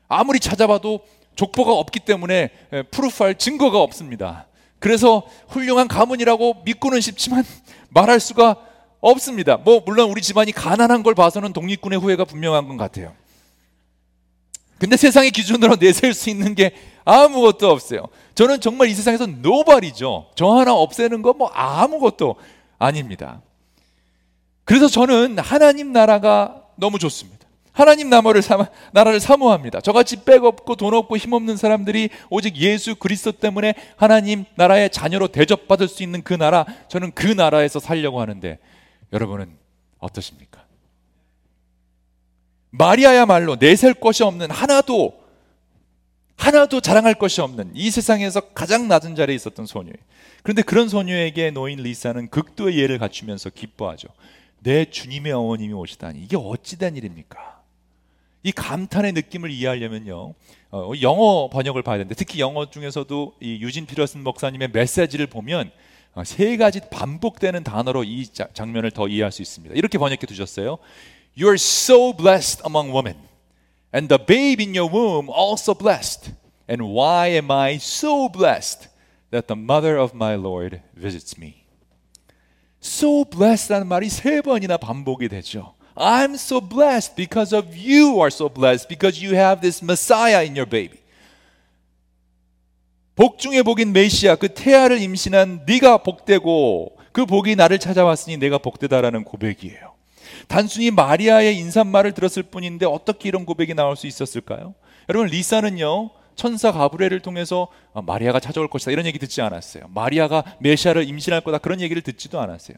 아무리 0.07 0.39
찾아봐도 0.39 1.01
족보가 1.35 1.73
없기 1.73 2.01
때문에 2.01 2.51
프루프할 2.91 3.37
증거가 3.37 3.81
없습니다. 3.81 4.47
그래서 4.81 5.23
훌륭한 5.49 5.89
가문이라고 5.89 6.63
믿고는 6.67 7.01
싶지만 7.01 7.43
말할 7.89 8.21
수가 8.21 8.57
없습니다. 9.01 9.57
뭐 9.57 9.81
물론 9.87 10.11
우리 10.11 10.21
집안이 10.21 10.53
가난한 10.53 11.03
걸 11.03 11.15
봐서는 11.15 11.55
독립군의 11.55 11.99
후회가 11.99 12.27
분명한 12.27 12.69
것 12.69 12.77
같아요. 12.77 13.15
근데 14.83 14.97
세상의 14.97 15.31
기준으로 15.31 15.77
내세울 15.77 16.13
수 16.13 16.29
있는 16.29 16.57
게 16.57 16.75
아무것도 17.05 17.71
없어요. 17.71 18.09
저는 18.35 18.61
정말 18.61 18.89
이 18.89 18.95
세상에서 18.95 19.27
노발이죠. 19.27 20.31
저 20.35 20.51
하나 20.57 20.75
없애는 20.75 21.23
거 21.23 21.35
뭐 21.35 21.47
아무것도 21.51 22.35
아닙니다. 22.81 23.43
그래서 24.65 24.89
저는 24.89 25.39
하나님 25.39 25.93
나라가 25.93 26.65
너무 26.75 26.99
좋습니다. 26.99 27.47
하나님 27.71 28.11
나라를, 28.11 28.43
사모, 28.43 28.67
나라를 28.93 29.21
사모합니다. 29.21 29.81
저같이 29.83 30.25
백 30.25 30.43
없고 30.43 30.75
돈 30.75 30.95
없고 30.95 31.17
힘 31.17 31.33
없는 31.33 31.57
사람들이 31.57 32.09
오직 32.29 32.57
예수 32.57 32.97
그리스도 32.97 33.31
때문에 33.31 33.75
하나님 33.97 34.45
나라의 34.57 34.91
자녀로 34.91 35.29
대접받을 35.29 35.87
수 35.87 36.03
있는 36.03 36.23
그 36.23 36.35
나라, 36.35 36.67
저는 36.89 37.13
그 37.15 37.29
나라에서 37.29 37.79
살려고 37.79 38.21
하는데 38.21 38.59
여러분은 39.13 39.57
어떠십니까? 40.01 40.65
마리아야말로 42.73 43.57
내셀 43.57 43.95
것이 43.95 44.23
없는 44.23 44.51
하나도 44.51 45.23
하나도 46.37 46.81
자랑할 46.81 47.15
것이 47.15 47.41
없는 47.41 47.71
이 47.75 47.91
세상에서 47.91 48.41
가장 48.41 48.89
낮은 48.89 49.15
자리에 49.15 49.37
있었던 49.37 49.67
소녀. 49.67 49.93
그런데 50.43 50.63
그런 50.63 50.89
소녀에게 50.89 51.53
노인 51.53 51.79
리사는 51.81 52.31
극도의 52.31 52.79
예를 52.79 52.99
갖추면서 52.99 53.51
기뻐하죠. 53.51 54.09
내 54.59 54.87
주님의 54.87 55.33
어머님이 55.33 55.73
오시다니 55.75 56.21
이게 56.21 56.37
어찌된 56.37 56.97
일입니까? 56.97 57.63
이 58.43 58.51
감탄의 58.51 59.13
느낌을 59.13 59.51
이해하려면요 59.51 60.35
어, 60.73 60.93
영어 61.01 61.49
번역을 61.49 61.83
봐야 61.83 61.99
되는데 61.99 62.15
특히 62.17 62.41
영어 62.41 62.69
중에서도 62.69 63.35
이 63.41 63.63
유진 63.63 63.87
피러슨 63.87 64.25
목사님의 64.25 64.71
메시지를 64.73 65.29
보면 65.29 65.71
어, 66.15 66.25
세 66.25 66.57
가지 66.57 66.81
반복되는 66.91 67.63
단어로 67.63 68.05
이 68.05 68.27
자, 68.27 68.49
장면을 68.53 68.91
더 68.91 69.07
이해할 69.07 69.31
수 69.31 69.43
있습니다. 69.43 69.75
이렇게 69.77 69.99
번역해 69.99 70.27
두셨어요. 70.27 70.79
You 71.34 71.50
are 71.50 71.58
so 71.58 72.14
blessed 72.14 72.62
among 72.66 72.92
women, 72.92 73.16
and 73.94 74.10
the 74.10 74.18
babe 74.18 74.60
in 74.60 74.74
your 74.74 74.90
womb 74.90 75.30
also 75.30 75.74
blessed. 75.74 76.32
And 76.68 76.90
why 76.90 77.28
am 77.28 77.52
I 77.52 77.78
so 77.78 78.28
blessed 78.28 78.88
that 79.32 79.48
the 79.48 79.56
mother 79.56 79.98
of 79.98 80.14
my 80.14 80.36
Lord 80.36 80.82
visits 80.96 81.38
me? 81.38 81.64
So 82.80 83.26
blessed라는 83.26 83.88
말이 83.88 84.10
세 84.10 84.42
번이나 84.42 84.78
반복이 84.78 85.30
되죠. 85.30 85.76
I'm 85.96 86.36
so 86.36 86.62
blessed 86.62 87.16
because 87.16 87.56
of 87.56 87.76
you 87.76 88.20
are 88.22 88.30
so 88.30 88.50
blessed 88.50 88.88
because 88.88 89.24
you 89.24 89.36
have 89.36 89.62
this 89.62 89.84
Messiah 89.84 90.46
in 90.46 90.56
your 90.56 90.70
baby. 90.70 91.00
복 93.16 93.40
중에 93.40 93.64
복인 93.64 93.94
메시아 93.94 94.36
그 94.36 94.54
태아를 94.54 95.02
임신한 95.02 95.66
네가 95.66 96.04
복되고 96.04 96.98
그 97.12 97.26
복이 97.26 97.56
나를 97.56 97.80
찾아왔으니 97.80 98.38
내가 98.38 98.60
복되다라는 98.60 99.24
고백이에요. 99.24 99.91
단순히 100.49 100.91
마리아의 100.91 101.57
인사말을 101.59 102.13
들었을 102.13 102.43
뿐인데 102.45 102.87
어떻게 102.87 103.29
이런 103.29 103.45
고백이 103.45 103.75
나올 103.75 103.97
수 103.97 104.07
있었을까요? 104.07 104.75
여러분 105.09 105.29
리사는요 105.29 106.11
천사 106.35 106.73
가브리엘을 106.73 107.21
통해서 107.21 107.69
아, 107.95 108.03
마리아가 108.03 108.41
찾아올 108.41 108.69
것이다 108.69 108.91
이런 108.91 109.07
얘기 109.07 109.19
듣지 109.19 109.43
않았어요. 109.43 109.85
마리아가 109.95 110.45
메시아를 110.61 111.09
임신할 111.09 111.43
거다 111.43 111.59
그런 111.59 111.81
얘기를 111.81 112.03
듣지도 112.03 112.41
않았어요. 112.41 112.77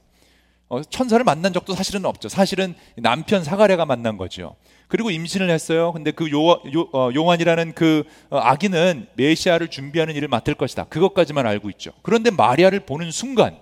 어, 0.68 0.82
천사를 0.82 1.22
만난 1.24 1.52
적도 1.52 1.74
사실은 1.74 2.04
없죠. 2.04 2.28
사실은 2.28 2.74
남편 2.96 3.44
사가랴가 3.44 3.84
만난 3.86 4.16
거죠. 4.16 4.56
그리고 4.88 5.10
임신을 5.10 5.50
했어요. 5.50 5.92
근데 5.92 6.10
그 6.10 6.30
요, 6.30 6.48
요, 6.74 6.88
어, 6.92 7.10
요한이라는 7.14 7.74
그 7.74 8.04
어, 8.30 8.38
아기는 8.38 9.06
메시아를 9.14 9.68
준비하는 9.68 10.14
일을 10.14 10.28
맡을 10.28 10.54
것이다. 10.54 10.84
그것까지만 10.84 11.46
알고 11.46 11.70
있죠. 11.70 11.92
그런데 12.02 12.30
마리아를 12.30 12.80
보는 12.80 13.10
순간 13.10 13.56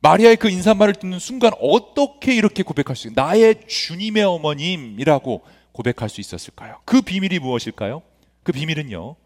마리아의 0.00 0.36
그 0.36 0.48
인사말을 0.48 0.94
듣는 0.94 1.18
순간 1.18 1.52
어떻게 1.60 2.34
이렇게 2.34 2.62
고백할 2.62 2.96
수? 2.96 3.10
나의 3.14 3.66
주님의 3.66 4.24
어머님이라고 4.24 5.42
고백할 5.72 6.08
수 6.08 6.20
있었을까요? 6.20 6.80
그 6.84 7.02
비밀이 7.02 7.38
무엇일까요? 7.38 8.02
그그 8.42 8.52
비밀은요. 8.52 9.16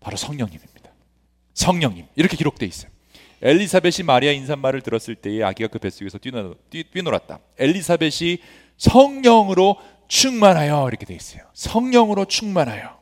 바로 0.00 0.16
성령님입니다. 0.16 0.90
성령님. 1.54 2.06
이렇게 2.16 2.36
기록되어 2.36 2.68
있어요. 2.68 2.90
엘리사벳이 3.42 4.04
마리아 4.04 4.32
인사말을 4.32 4.80
들었을 4.80 5.14
때에 5.14 5.42
아기가 5.42 5.68
그 5.68 5.78
뱃속에서 5.78 6.18
뛰놀았다. 6.18 7.38
엘리사벳이 7.58 8.38
성령으로 8.76 9.76
충만하여 10.08 10.88
이렇게 10.88 11.06
돼 11.06 11.14
있어요. 11.14 11.42
성령으로 11.52 12.24
충만하여. 12.24 12.96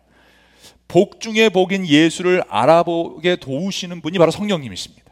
복 0.88 1.20
중에 1.20 1.48
복인 1.48 1.86
예수를 1.86 2.42
알아보게 2.48 3.36
도우시는 3.36 4.00
분이 4.00 4.18
바로 4.18 4.30
성령님이십니다. 4.30 5.03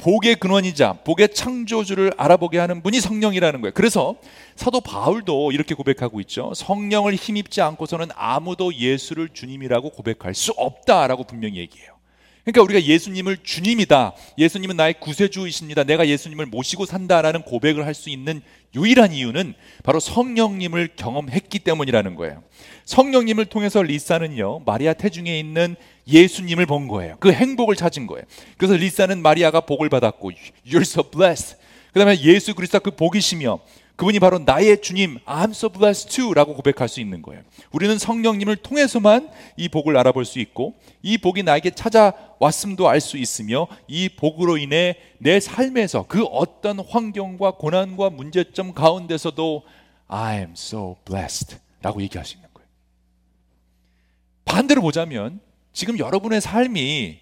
복의 0.00 0.36
근원이자 0.36 0.94
복의 1.04 1.34
창조주를 1.34 2.12
알아보게 2.16 2.58
하는 2.58 2.82
분이 2.82 3.00
성령이라는 3.00 3.60
거예요. 3.60 3.72
그래서 3.74 4.16
사도 4.56 4.80
바울도 4.80 5.52
이렇게 5.52 5.74
고백하고 5.74 6.20
있죠. 6.22 6.52
성령을 6.54 7.14
힘입지 7.14 7.60
않고서는 7.60 8.08
아무도 8.14 8.74
예수를 8.74 9.28
주님이라고 9.28 9.90
고백할 9.90 10.34
수 10.34 10.52
없다라고 10.56 11.24
분명히 11.24 11.58
얘기해요. 11.58 12.00
그러니까 12.44 12.62
우리가 12.62 12.82
예수님을 12.82 13.38
주님이다. 13.42 14.14
예수님은 14.38 14.76
나의 14.76 14.94
구세주이십니다. 14.98 15.84
내가 15.84 16.08
예수님을 16.08 16.46
모시고 16.46 16.86
산다라는 16.86 17.42
고백을 17.42 17.84
할 17.86 17.94
수 17.94 18.08
있는 18.08 18.40
유일한 18.74 19.12
이유는 19.12 19.54
바로 19.82 20.00
성령님을 20.00 20.90
경험했기 20.96 21.58
때문이라는 21.58 22.14
거예요. 22.14 22.42
성령님을 22.86 23.46
통해서 23.46 23.82
리사는요, 23.82 24.60
마리아 24.64 24.94
태중에 24.94 25.38
있는 25.38 25.76
예수님을 26.10 26.66
본 26.66 26.88
거예요. 26.88 27.16
그 27.20 27.32
행복을 27.32 27.76
찾은 27.76 28.06
거예요. 28.06 28.24
그래서 28.58 28.74
리사는 28.74 29.22
마리아가 29.22 29.60
복을 29.60 29.88
받았고, 29.88 30.32
You're 30.66 30.82
so 30.82 31.02
blessed. 31.02 31.56
그 31.92 31.98
다음에 31.98 32.20
예수 32.20 32.54
그리스도 32.54 32.80
그 32.80 32.90
복이시며, 32.90 33.60
그분이 33.96 34.18
바로 34.18 34.38
나의 34.38 34.80
주님, 34.80 35.18
I'm 35.26 35.50
so 35.50 35.68
blessed 35.68 36.08
too 36.14 36.32
라고 36.32 36.54
고백할 36.54 36.88
수 36.88 37.00
있는 37.00 37.20
거예요. 37.20 37.42
우리는 37.70 37.98
성령님을 37.98 38.56
통해서만 38.56 39.28
이 39.58 39.68
복을 39.68 39.94
알아볼 39.98 40.24
수 40.24 40.38
있고, 40.38 40.74
이 41.02 41.18
복이 41.18 41.42
나에게 41.42 41.72
찾아왔음도 41.72 42.88
알 42.88 43.00
수 43.00 43.18
있으며, 43.18 43.66
이 43.88 44.08
복으로 44.08 44.56
인해 44.56 44.96
내 45.18 45.38
삶에서 45.38 46.06
그 46.08 46.24
어떤 46.24 46.80
환경과 46.80 47.52
고난과 47.52 48.08
문제점 48.10 48.72
가운데서도 48.72 49.64
I 50.08 50.38
am 50.38 50.52
so 50.52 50.96
blessed 51.04 51.56
라고 51.82 52.00
얘기할 52.00 52.24
수 52.24 52.36
있는 52.36 52.48
거예요. 52.54 52.68
반대로 54.46 54.80
보자면, 54.80 55.40
지금 55.72 55.98
여러분의 55.98 56.40
삶이 56.40 57.20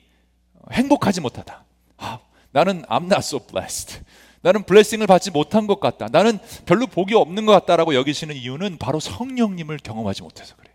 행복하지 0.73 1.21
못하다. 1.21 1.65
아, 1.97 2.21
나는 2.51 2.83
I'm 2.83 3.05
not 3.05 3.19
so 3.19 3.39
blessed. 3.39 4.01
나는 4.41 4.63
블레싱을 4.63 5.07
받지 5.07 5.31
못한 5.31 5.67
것 5.67 5.81
같다. 5.81 6.09
나는 6.11 6.39
별로 6.65 6.87
복이 6.87 7.15
없는 7.15 7.47
것 7.47 7.53
같다라고 7.53 7.95
여기시는 7.95 8.37
이유는 8.37 8.79
바로 8.79 9.01
성령님을 9.01 9.79
경험하지 9.79 10.23
못해서 10.23 10.55
그래요. 10.57 10.75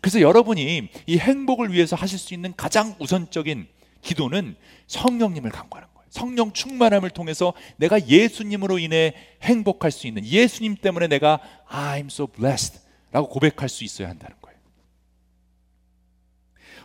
그래서 0.00 0.20
여러분이 0.20 0.88
이 1.06 1.18
행복을 1.18 1.72
위해서 1.72 1.96
하실 1.96 2.18
수 2.18 2.32
있는 2.32 2.54
가장 2.56 2.94
우선적인 2.98 3.66
기도는 4.02 4.56
성령님을 4.86 5.50
간구하는 5.50 5.88
거예요. 5.94 6.06
성령 6.08 6.52
충만함을 6.52 7.10
통해서 7.10 7.52
내가 7.76 8.06
예수님으로 8.06 8.78
인해 8.78 9.14
행복할 9.42 9.90
수 9.90 10.06
있는 10.06 10.24
예수님 10.24 10.76
때문에 10.76 11.08
내가 11.08 11.40
I'm 11.68 12.06
so 12.06 12.26
blessed 12.26 12.80
라고 13.10 13.28
고백할 13.28 13.68
수 13.68 13.84
있어야 13.84 14.08
한다는 14.08 14.36
거예요. 14.40 14.41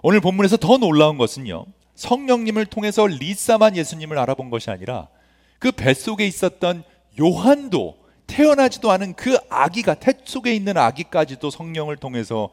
오늘 0.01 0.20
본문에서 0.22 0.58
더 0.58 0.77
놀라운 0.77 1.18
것은요. 1.18 1.66
성령님을 1.96 2.68
통해서 2.68 3.08
리사만 3.08 3.75
예수님을 3.75 4.18
알아본 4.20 4.50
것이 4.50 4.70
아니라 4.70 5.08
그 5.60 5.72
뱃속에 5.72 6.27
있었던 6.27 6.84
요한도 7.20 7.98
태어나지도 8.27 8.92
않은 8.92 9.16
그 9.16 9.38
아기가 9.50 9.96
태 9.96 10.13
속에 10.24 10.54
있는 10.54 10.77
아기까지도 10.77 11.50
성령을 11.50 11.98
통해서 11.98 12.50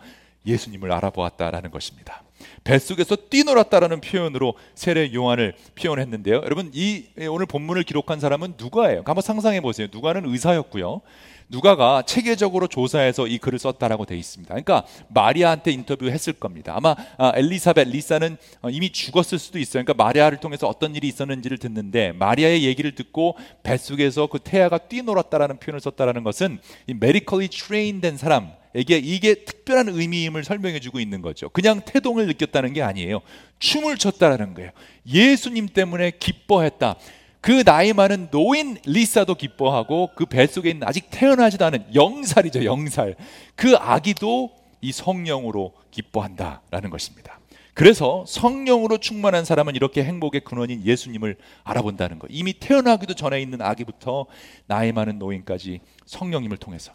예수님을 0.46 0.92
알아보았다라는 0.92 1.70
것입니다. 1.70 2.22
뱃속에서 2.64 3.16
뛰놀았다라는 3.30 4.00
표현으로 4.00 4.54
세례 4.74 5.12
요한을 5.12 5.54
표현했는데요. 5.74 6.36
여러분 6.36 6.70
이 6.74 7.04
오늘 7.28 7.46
본문을 7.46 7.82
기록한 7.84 8.20
사람은 8.20 8.54
누가예요? 8.58 9.02
한번 9.04 9.22
상상해 9.22 9.60
보세요. 9.60 9.88
누가는 9.92 10.24
의사였고요. 10.24 11.02
누가가 11.48 12.02
체계적으로 12.02 12.66
조사해서 12.66 13.26
이 13.26 13.38
글을 13.38 13.58
썼다라고 13.58 14.06
돼 14.06 14.16
있습니다. 14.16 14.48
그러니까 14.48 14.84
마리아한테 15.08 15.72
인터뷰했을 15.72 16.34
겁니다. 16.34 16.72
아마 16.74 16.96
아, 17.18 17.32
엘리사벳 17.34 17.88
리사는 17.88 18.36
어, 18.62 18.70
이미 18.70 18.90
죽었을 18.90 19.38
수도 19.38 19.58
있어요. 19.58 19.84
그러니까 19.84 20.02
마리아를 20.02 20.38
통해서 20.38 20.66
어떤 20.66 20.94
일이 20.94 21.08
있었는지를 21.08 21.58
듣는데 21.58 22.12
마리아의 22.12 22.64
얘기를 22.64 22.94
듣고 22.94 23.36
뱃속에서 23.62 24.26
그 24.26 24.38
태아가 24.38 24.78
뛰놀았다라는 24.78 25.58
표현을 25.58 25.80
썼다라는 25.80 26.24
것은 26.24 26.58
이 26.86 26.94
medically 26.94 27.48
train된 27.48 28.16
사람 28.16 28.52
에게 28.74 28.98
이게 28.98 29.44
특별한 29.44 29.88
의미임을 29.88 30.42
설명해 30.44 30.80
주고 30.80 30.98
있는 30.98 31.22
거죠. 31.22 31.48
그냥 31.50 31.80
태동을 31.84 32.26
느꼈다는 32.26 32.72
게 32.72 32.82
아니에요. 32.82 33.20
춤을 33.60 33.98
췄다라는 33.98 34.54
거예요. 34.54 34.70
예수님 35.06 35.68
때문에 35.68 36.12
기뻐했다. 36.18 36.96
그 37.40 37.62
나이 37.62 37.92
많은 37.92 38.28
노인 38.30 38.78
리사도 38.86 39.34
기뻐하고 39.34 40.10
그 40.14 40.24
뱃속에 40.24 40.70
있는 40.70 40.88
아직 40.88 41.08
태어나지도 41.10 41.64
않은 41.66 41.94
영살이죠, 41.94 42.64
영살. 42.64 43.16
그 43.54 43.76
아기도 43.76 44.50
이 44.80 44.92
성령으로 44.92 45.74
기뻐한다라는 45.90 46.90
것입니다. 46.90 47.38
그래서 47.74 48.24
성령으로 48.26 48.98
충만한 48.98 49.44
사람은 49.44 49.74
이렇게 49.74 50.04
행복의 50.04 50.42
근원인 50.42 50.84
예수님을 50.84 51.36
알아본다는 51.64 52.18
거. 52.18 52.28
이미 52.30 52.54
태어나기도 52.54 53.14
전에 53.14 53.42
있는 53.42 53.60
아기부터 53.60 54.26
나이 54.66 54.92
많은 54.92 55.18
노인까지 55.18 55.80
성령님을 56.06 56.56
통해서 56.56 56.92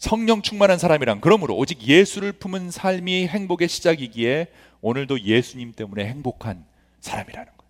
성령 0.00 0.40
충만한 0.40 0.78
사람이란 0.78 1.20
그러므로 1.20 1.54
오직 1.56 1.82
예수를 1.82 2.32
품은 2.32 2.70
삶이 2.70 3.28
행복의 3.28 3.68
시작이기에 3.68 4.46
오늘도 4.80 5.20
예수님 5.20 5.72
때문에 5.72 6.06
행복한 6.06 6.64
사람이라는 7.00 7.46
거예요. 7.46 7.60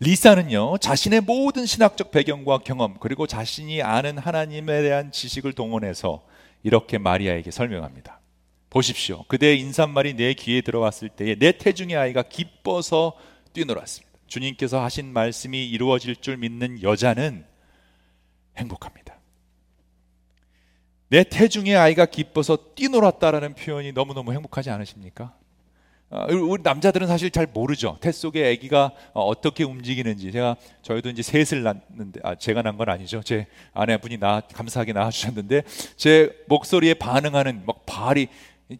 리사는요, 0.00 0.78
자신의 0.78 1.20
모든 1.20 1.66
신학적 1.66 2.10
배경과 2.10 2.58
경험, 2.58 2.96
그리고 3.00 3.26
자신이 3.26 3.82
아는 3.82 4.16
하나님에 4.16 4.80
대한 4.80 5.12
지식을 5.12 5.52
동원해서 5.52 6.24
이렇게 6.62 6.96
마리아에게 6.96 7.50
설명합니다. 7.50 8.20
보십시오. 8.70 9.24
그대의 9.24 9.60
인사말이 9.60 10.14
내 10.14 10.32
귀에 10.32 10.62
들어왔을 10.62 11.10
때에 11.10 11.34
내 11.34 11.52
태중의 11.52 11.96
아이가 11.96 12.22
기뻐서 12.22 13.14
뛰놀았습니다. 13.52 14.08
주님께서 14.26 14.82
하신 14.82 15.12
말씀이 15.12 15.68
이루어질 15.68 16.16
줄 16.16 16.38
믿는 16.38 16.82
여자는 16.82 17.44
행복합니다. 18.56 19.17
내 21.08 21.24
태중의 21.24 21.76
아이가 21.76 22.04
기뻐서 22.06 22.58
뛰놀았다라는 22.74 23.54
표현이 23.54 23.92
너무너무 23.92 24.32
행복하지 24.32 24.70
않으십니까? 24.70 25.32
어, 26.10 26.26
우리 26.30 26.62
남자들은 26.62 27.06
사실 27.06 27.30
잘 27.30 27.46
모르죠. 27.52 27.98
태 28.00 28.12
속에 28.12 28.50
아기가 28.52 28.92
어, 29.12 29.24
어떻게 29.26 29.64
움직이는지. 29.64 30.32
제가 30.32 30.56
저희도 30.82 31.10
이제 31.10 31.22
셋을 31.22 31.62
낳는데 31.62 32.20
아, 32.22 32.34
제가 32.34 32.62
난건 32.62 32.88
아니죠. 32.88 33.22
제 33.22 33.46
아내분이 33.74 34.18
나 34.18 34.40
감사하게 34.40 34.92
낳아 34.94 35.10
주셨는데 35.10 35.62
제 35.96 36.34
목소리에 36.46 36.94
반응하는 36.94 37.62
막 37.66 37.84
발이 37.84 38.28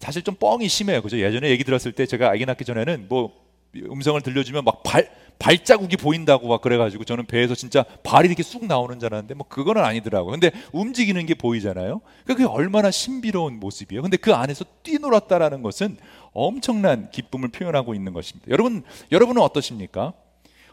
사실 0.01 0.23
좀 0.23 0.35
뻥이 0.37 0.69
심해요. 0.69 1.03
그죠? 1.03 1.19
예전에 1.19 1.49
얘기 1.51 1.65
들었을 1.65 1.93
때 1.93 2.07
제가 2.07 2.31
아기 2.31 2.45
낳기 2.47 2.65
전에는 2.65 3.07
뭐 3.09 3.33
음성을 3.77 4.21
들려주면 4.21 4.65
막 4.65 4.83
발 4.83 5.11
발자국이 5.39 5.97
보인다고 5.97 6.49
막 6.49 6.61
그래가지고 6.61 7.05
저는 7.05 7.27
배에서 7.27 7.55
진짜 7.55 7.85
발이 8.03 8.27
이렇게 8.27 8.43
쑥 8.43 8.65
나오는 8.65 8.99
줄 8.99 9.07
알았는데 9.07 9.35
뭐 9.35 9.47
그거는 9.49 9.85
아니더라고요. 9.85 10.33
근데 10.33 10.51
움직이는 10.73 11.27
게 11.27 11.35
보이잖아요. 11.35 12.01
그러니까 12.25 12.35
그게 12.35 12.45
얼마나 12.45 12.91
신비로운 12.91 13.61
모습이에요. 13.61 14.03
근데 14.03 14.17
그 14.17 14.35
안에서 14.35 14.65
뛰놀았다라는 14.83 15.63
것은 15.63 15.97
엄청난 16.33 17.11
기쁨을 17.11 17.49
표현하고 17.49 17.95
있는 17.95 18.13
것입니다. 18.13 18.51
여러분, 18.51 18.83
여러분은 19.13 19.41
어떠십니까? 19.43 20.13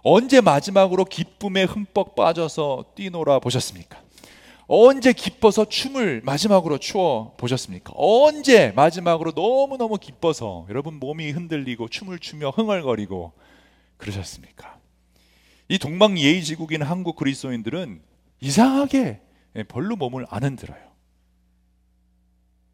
언제 0.02 0.42
마지막으로 0.42 1.06
기쁨에 1.06 1.64
흠뻑 1.64 2.16
빠져서 2.16 2.86
뛰놀아 2.96 3.40
보셨습니까? 3.40 4.00
언제 4.68 5.14
기뻐서 5.14 5.66
춤을 5.66 6.22
마지막으로 6.24 6.80
추어 6.80 7.34
보셨습니까? 7.38 7.94
언제 7.96 8.72
마지막으로 8.76 9.32
너무너무 9.36 9.98
기뻐서 9.98 10.66
여러분 10.70 10.96
몸이 10.96 11.32
흔들리고 11.32 11.88
춤을 11.88 12.20
추며 12.20 12.50
흥얼거리고 12.50 13.32
그러셨습니까? 13.98 14.80
이 15.68 15.80
동방 15.80 16.18
예의지국인 16.18 16.84
한국 16.84 17.16
그리스도인들은 17.16 18.02
이상하게 18.40 19.22
별로 19.68 19.96
몸을 19.96 20.26
안 20.30 20.44
흔들어요. 20.44 20.84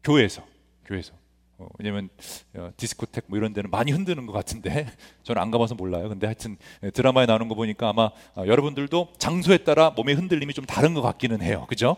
교회에서, 0.04 0.44
교회에서. 0.84 1.14
어, 1.58 1.68
왜냐면 1.78 2.08
어, 2.56 2.70
디스코텍 2.76 3.24
뭐 3.28 3.38
이런 3.38 3.52
데는 3.52 3.70
많이 3.70 3.92
흔드는 3.92 4.26
것 4.26 4.32
같은데 4.32 4.86
저는 5.22 5.40
안 5.40 5.50
가봐서 5.50 5.74
몰라요. 5.74 6.08
근데 6.08 6.26
하여튼 6.26 6.56
예, 6.82 6.90
드라마에 6.90 7.26
나오는 7.26 7.48
거 7.48 7.54
보니까 7.54 7.88
아마 7.88 8.10
어, 8.34 8.44
여러분들도 8.46 9.12
장소에 9.18 9.58
따라 9.58 9.90
몸의 9.90 10.16
흔들림이 10.16 10.54
좀 10.54 10.64
다른 10.64 10.94
것 10.94 11.02
같기는 11.02 11.40
해요. 11.42 11.66
그죠? 11.68 11.96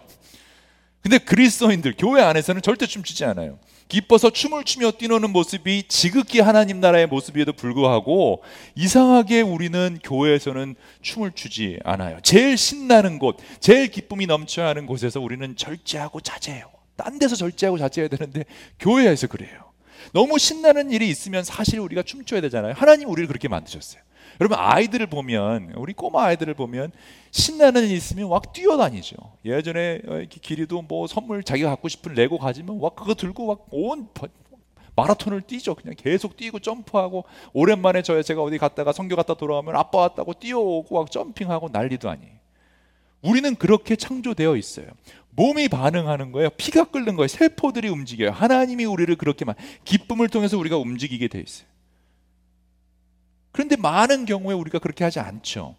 근데 1.00 1.18
그리스도인들 1.18 1.94
교회 1.98 2.22
안에서는 2.22 2.62
절대 2.62 2.86
춤추지 2.86 3.24
않아요. 3.24 3.58
기뻐서 3.94 4.30
춤을 4.30 4.64
추며 4.64 4.90
뛰노는 4.90 5.30
모습이 5.30 5.84
지극히 5.86 6.40
하나님 6.40 6.80
나라의 6.80 7.06
모습에도 7.06 7.52
불구하고 7.52 8.42
이상하게 8.74 9.42
우리는 9.42 10.00
교회에서는 10.02 10.74
춤을 11.00 11.30
추지 11.36 11.78
않아요. 11.84 12.18
제일 12.24 12.56
신나는 12.56 13.20
곳, 13.20 13.36
제일 13.60 13.86
기쁨이 13.86 14.26
넘쳐야 14.26 14.66
하는 14.66 14.86
곳에서 14.86 15.20
우리는 15.20 15.54
절제하고 15.54 16.20
자제해요. 16.20 16.72
딴 16.96 17.20
데서 17.20 17.36
절제하고 17.36 17.78
자제해야 17.78 18.08
되는데 18.08 18.42
교회에서 18.80 19.28
그래요. 19.28 19.60
너무 20.12 20.40
신나는 20.40 20.90
일이 20.90 21.08
있으면 21.08 21.44
사실 21.44 21.78
우리가 21.78 22.02
춤춰야 22.02 22.40
되잖아요. 22.40 22.74
하나님 22.76 23.08
우리를 23.08 23.28
그렇게 23.28 23.46
만드셨어요. 23.46 24.02
여러분 24.40 24.58
아이들을 24.58 25.06
보면 25.06 25.72
우리 25.76 25.92
꼬마 25.92 26.24
아이들을 26.24 26.54
보면 26.54 26.92
신나는 27.30 27.84
일 27.84 27.92
있으면 27.92 28.28
막 28.28 28.52
뛰어다니죠. 28.52 29.16
예전에 29.44 30.00
어, 30.06 30.22
길이도 30.28 30.82
뭐 30.82 31.06
선물 31.06 31.42
자기가 31.42 31.70
갖고 31.70 31.88
싶은 31.88 32.14
레고 32.14 32.38
가지면 32.38 32.80
막 32.80 32.94
그거 32.96 33.14
들고 33.14 33.46
막 33.46 33.66
온 33.70 34.08
마라톤을 34.96 35.42
뛰죠. 35.42 35.74
그냥 35.74 35.94
계속 35.98 36.36
뛰고 36.36 36.60
점프하고 36.60 37.24
오랜만에 37.52 38.02
저 38.02 38.20
제가 38.22 38.42
어디 38.42 38.58
갔다가 38.58 38.92
성교 38.92 39.16
갔다 39.16 39.34
돌아오면 39.34 39.74
아빠 39.76 39.98
왔다고 39.98 40.34
뛰어오고 40.34 40.94
막 41.00 41.10
점핑하고 41.10 41.68
난리도 41.72 42.08
아니에요. 42.08 42.32
우리는 43.22 43.54
그렇게 43.56 43.96
창조되어 43.96 44.56
있어요. 44.56 44.86
몸이 45.30 45.68
반응하는 45.68 46.30
거예요. 46.30 46.50
피가 46.50 46.84
끓는 46.84 47.16
거예요. 47.16 47.26
세포들이 47.26 47.88
움직여요. 47.88 48.30
하나님이 48.30 48.84
우리를 48.84 49.16
그렇게 49.16 49.44
만 49.44 49.56
기쁨을 49.84 50.28
통해서 50.28 50.56
우리가 50.58 50.76
움직이게 50.76 51.26
돼 51.28 51.40
있어요. 51.40 51.66
그런데 53.54 53.76
많은 53.76 54.24
경우에 54.26 54.52
우리가 54.52 54.80
그렇게 54.80 55.04
하지 55.04 55.20
않죠. 55.20 55.76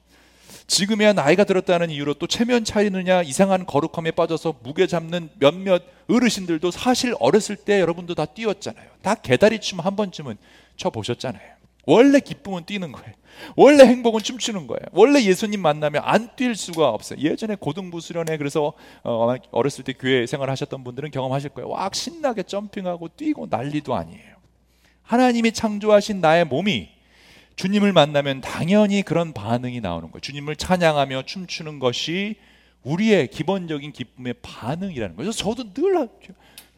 지금이야 0.67 1.11
나이가 1.11 1.43
들었다는 1.43 1.89
이유로 1.89 2.13
또 2.15 2.25
체면 2.25 2.63
차리느냐 2.63 3.21
이상한 3.21 3.65
거룩함에 3.65 4.11
빠져서 4.11 4.55
무게 4.63 4.87
잡는 4.87 5.29
몇몇 5.39 5.83
어르신들도 6.09 6.71
사실 6.71 7.13
어렸을 7.19 7.57
때 7.57 7.81
여러분도 7.81 8.15
다 8.15 8.23
뛰었잖아요. 8.25 8.89
다 9.01 9.15
개다리춤 9.15 9.81
한 9.81 9.97
번쯤은 9.97 10.37
쳐 10.77 10.89
보셨잖아요. 10.89 11.53
원래 11.85 12.21
기쁨은 12.21 12.65
뛰는 12.65 12.93
거예요. 12.93 13.13
원래 13.57 13.83
행복은 13.83 14.23
춤추는 14.23 14.67
거예요. 14.67 14.79
원래 14.93 15.21
예수님 15.21 15.61
만나면 15.61 16.01
안 16.05 16.29
뛸 16.37 16.55
수가 16.55 16.87
없어요. 16.89 17.19
예전에 17.19 17.55
고등부 17.55 17.99
수련회 17.99 18.37
그래서 18.37 18.71
어, 19.03 19.35
어렸을 19.51 19.83
때 19.83 19.91
교회 19.91 20.25
생활하셨던 20.25 20.85
분들은 20.85 21.11
경험하실 21.11 21.49
거예요. 21.49 21.67
와 21.67 21.89
신나게 21.91 22.43
점핑하고 22.43 23.09
뛰고 23.09 23.47
난리도 23.49 23.93
아니에요. 23.93 24.35
하나님이 25.03 25.51
창조하신 25.51 26.21
나의 26.21 26.45
몸이 26.45 26.94
주님을 27.55 27.93
만나면 27.93 28.41
당연히 28.41 29.01
그런 29.01 29.33
반응이 29.33 29.79
나오는 29.81 30.11
거예요. 30.11 30.19
주님을 30.21 30.55
찬양하며 30.55 31.23
춤추는 31.23 31.79
것이 31.79 32.35
우리의 32.83 33.29
기본적인 33.29 33.91
기쁨의 33.91 34.35
반응이라는 34.41 35.15
거죠. 35.15 35.31
저도 35.31 35.73
늘 35.73 36.07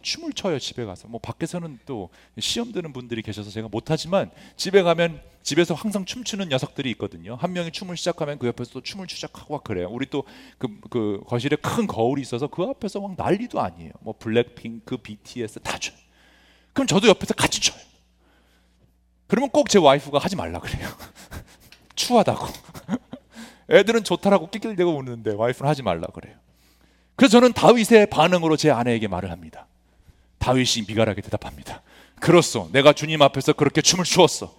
춤을 0.02 0.34
춰요 0.34 0.58
집에 0.60 0.86
가서. 0.86 1.08
뭐 1.08 1.20
밖에서는 1.20 1.80
또 1.86 2.10
시험 2.40 2.72
드는 2.72 2.94
분들이 2.94 3.22
계셔서 3.22 3.50
제가 3.50 3.68
못하지만 3.68 4.32
집에 4.56 4.82
가면 4.82 5.22
집에서 5.44 5.74
항상 5.74 6.06
춤추는 6.06 6.50
녀석들이 6.50 6.90
있거든요. 6.92 7.36
한 7.36 7.54
명이 7.54 7.72
춤을 7.72 7.98
시작하면 7.98 8.38
그 8.38 8.48
옆에서 8.48 8.72
또 8.72 8.82
춤을 8.82 9.08
추적하고 9.08 9.56
막 9.56 9.64
그래요. 9.64 9.90
우리 9.92 10.06
또그 10.06 10.80
그 10.90 11.22
거실에 11.26 11.58
큰 11.58 11.88
거울이 11.88 12.22
있어서 12.22 12.48
그 12.48 12.64
앞에서 12.64 13.02
막 13.02 13.16
난리도 13.18 13.60
아니에요. 13.60 13.92
뭐 14.02 14.14
블랙핑크 14.18 14.98
BTS 14.98 15.60
다 15.60 15.78
춰요. 15.78 15.98
그럼 16.74 16.88
저도 16.88 17.08
옆에서 17.08 17.34
같이 17.34 17.60
춰요 17.60 17.82
그러면 19.28 19.50
꼭 19.50 19.68
제 19.70 19.78
와이프가 19.80 20.20
하지 20.20 20.36
말라 20.36 20.60
그래요 20.60 20.88
추하다고 21.96 22.48
애들은 23.70 24.04
좋다라고 24.04 24.50
낄낄대고 24.50 24.92
우는데 24.96 25.34
와이프는 25.34 25.70
하지 25.70 25.84
말라 25.84 26.08
그래요 26.08 26.36
그래서 27.16 27.34
저는 27.34 27.54
다윗의 27.54 28.10
반응으로 28.10 28.56
제 28.58 28.72
아내에게 28.72 29.08
말을 29.08 29.32
합니다 29.32 29.68
다윗이 30.40 30.86
미갈하게 30.88 31.22
대답합니다. 31.22 31.82
그렇소. 32.22 32.70
내가 32.72 32.94
주님 32.94 33.22
앞에서 33.22 33.54
그렇게 33.54 33.82
춤을 33.82 34.06
추었어. 34.06 34.56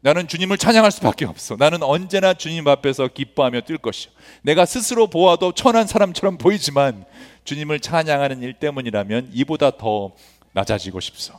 나는 0.00 0.28
주님을 0.28 0.56
찬양할 0.56 0.90
수밖에 0.92 1.24
없어. 1.24 1.56
나는 1.58 1.82
언제나 1.82 2.32
주님 2.32 2.66
앞에서 2.68 3.08
기뻐하며 3.08 3.60
뛸 3.62 3.76
것이요. 3.78 4.12
내가 4.42 4.64
스스로 4.64 5.08
보아도 5.08 5.52
천한 5.52 5.86
사람처럼 5.86 6.38
보이지만 6.38 7.04
주님을 7.44 7.80
찬양하는 7.80 8.42
일 8.42 8.54
때문이라면 8.54 9.30
이보다 9.32 9.72
더 9.76 10.12
낮아지고 10.52 11.00
싶소. 11.00 11.34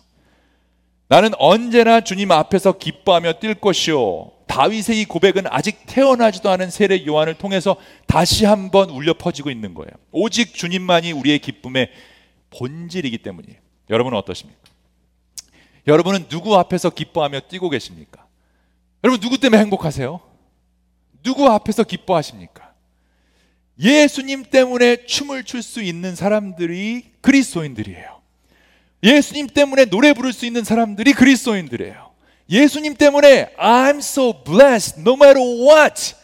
나는 1.10 1.32
언제나 1.40 2.02
주님 2.02 2.32
앞에서 2.32 2.74
기뻐하며 2.74 3.34
뛸 3.34 3.56
것이요. 3.56 4.32
다윗의 4.48 5.02
이 5.02 5.06
고백은 5.06 5.44
아직 5.48 5.80
태어나지도 5.86 6.50
않은 6.50 6.70
세례 6.70 7.06
요한을 7.06 7.36
통해서 7.36 7.78
다시 8.08 8.46
한번 8.46 8.90
울려 8.90 9.14
퍼지고 9.14 9.50
있는 9.50 9.74
거예요. 9.74 9.92
오직 10.12 10.54
주님만이 10.54 11.12
우리의 11.12 11.40
기쁨의 11.40 11.90
본질이기 12.50 13.20
때문이에요. 13.20 13.60
여러분은 13.90 14.18
어떠십니까? 14.18 14.60
여러분은 15.86 16.28
누구 16.28 16.58
앞에서 16.58 16.90
기뻐하며 16.90 17.42
뛰고 17.42 17.70
계십니까? 17.70 18.26
여러분 19.04 19.22
누구 19.22 19.38
때문에 19.38 19.62
행복하세요? 19.62 20.20
누구 21.24 21.48
앞에서 21.50 21.84
기뻐하십니까? 21.84 22.74
예수님 23.80 24.46
때문에 24.50 25.06
춤을 25.06 25.44
출 25.44 25.62
수 25.62 25.82
있는 25.82 26.16
사람들이 26.16 27.12
그리스도인들이에요. 27.22 28.17
예수님 29.04 29.48
때문에 29.48 29.86
노래 29.86 30.14
부를 30.14 30.34
수 30.34 30.46
있는 30.46 30.64
사람들이 30.64 31.14
그리스도인들이에요. 31.14 32.12
예수님 32.50 32.96
때문에 32.96 33.54
I'm 33.58 33.98
so 33.98 34.44
blessed 34.44 35.02
no 35.02 35.14
matter 35.14 35.40
what 35.40 36.16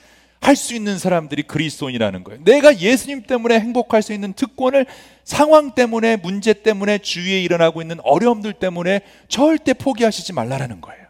할 0.43 0.55
수 0.57 0.75
있는 0.75 0.99
사람들이 0.99 1.43
그리스도인이라는 1.43 2.23
거예요. 2.25 2.43
내가 2.43 2.77
예수님 2.77 3.23
때문에 3.23 3.59
행복할 3.59 4.01
수 4.01 4.11
있는 4.11 4.33
특권을 4.33 4.85
상황 5.23 5.73
때문에 5.73 6.17
문제 6.17 6.51
때문에 6.53 6.97
주위에 6.97 7.41
일어나고 7.41 7.81
있는 7.81 7.99
어려움들 8.03 8.53
때문에 8.53 9.01
절대 9.29 9.73
포기하시지 9.73 10.33
말라라는 10.33 10.81
거예요. 10.81 11.03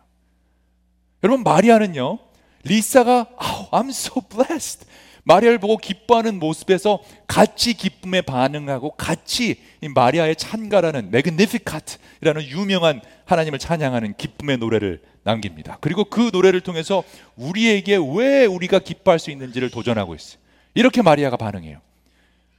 여러분 1.24 1.44
마리아는요. 1.44 2.20
리사가 2.64 3.28
oh, 3.42 3.70
I'm 3.72 3.90
so 3.90 4.22
blessed. 4.22 4.86
마리아를 5.24 5.58
보고 5.58 5.78
기뻐하는 5.78 6.40
모습에서 6.40 7.00
같이 7.28 7.74
기쁨에 7.74 8.22
반응하고 8.22 8.92
같이 8.92 9.56
마리아의 9.82 10.36
찬가라는 10.36 11.12
Magnificat라는 11.12 12.44
유명한 12.50 13.02
하나님을 13.26 13.60
찬양하는 13.60 14.16
기쁨의 14.18 14.58
노래를 14.58 15.02
남깁니다. 15.24 15.78
그리고 15.80 16.04
그 16.04 16.30
노래를 16.34 16.62
통해서 16.62 17.04
우리에게 17.38 17.98
왜 18.16 18.46
우리가 18.46 18.80
기뻐할 18.80 19.20
수 19.20 19.32
있는지를 19.32 19.70
도전하고 19.70 20.14
있어요. 20.16 20.40
이렇게 20.74 21.02
마리아가 21.02 21.38
반응해요. 21.38 21.80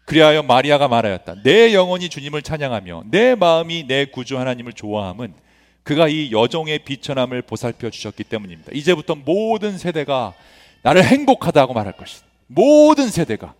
그리하여 0.06 0.42
마리아가 0.42 0.88
말하였다. 0.88 1.42
내 1.42 1.74
영혼이 1.74 2.08
주님을 2.08 2.42
찬양하며 2.42 3.04
내 3.10 3.34
마음이 3.34 3.86
내 3.86 4.06
구주 4.06 4.38
하나님을 4.38 4.72
좋아함은 4.72 5.34
그가 5.82 6.08
이 6.08 6.30
여종의 6.32 6.80
비천함을 6.80 7.42
보살펴 7.42 7.90
주셨기 7.90 8.24
때문입니다. 8.24 8.72
이제부터 8.72 9.14
모든 9.14 9.76
세대가 9.76 10.32
나를 10.82 11.04
행복하다고 11.04 11.74
말할 11.74 11.94
것이다. 11.94 12.26
모든 12.54 13.08
세대가 13.10 13.54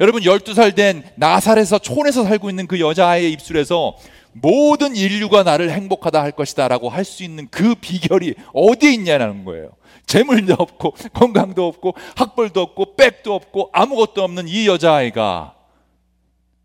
여러분 0.00 0.22
12살 0.22 0.74
된 0.74 1.02
나살에서 1.16 1.78
촌에서 1.78 2.24
살고 2.24 2.48
있는 2.50 2.66
그 2.66 2.80
여자아이의 2.80 3.32
입술에서 3.32 3.96
모든 4.32 4.96
인류가 4.96 5.42
나를 5.42 5.70
행복하다 5.70 6.22
할 6.22 6.30
것이다 6.32 6.68
라고 6.68 6.88
할 6.88 7.04
수 7.04 7.22
있는 7.24 7.48
그 7.50 7.74
비결이 7.74 8.34
어디에 8.54 8.92
있냐는 8.92 9.44
거예요. 9.44 9.72
재물도 10.06 10.54
없고 10.58 10.94
건강도 11.12 11.66
없고 11.66 11.94
학벌도 12.16 12.60
없고 12.60 12.96
백도 12.96 13.34
없고 13.34 13.70
아무것도 13.72 14.22
없는 14.22 14.48
이 14.48 14.66
여자아이가 14.66 15.54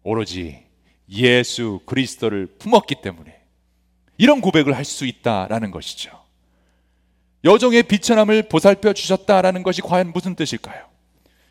오로지 0.03 0.63
예수 1.09 1.79
그리스도를 1.85 2.47
품었기 2.57 2.95
때문에 3.01 3.35
이런 4.17 4.41
고백을 4.41 4.75
할 4.75 4.85
수 4.85 5.05
있다라는 5.05 5.71
것이죠. 5.71 6.11
여종의 7.43 7.83
비천함을 7.83 8.43
보살펴 8.43 8.93
주셨다라는 8.93 9.61
것이 9.63 9.81
과연 9.81 10.13
무슨 10.13 10.35
뜻일까요? 10.35 10.94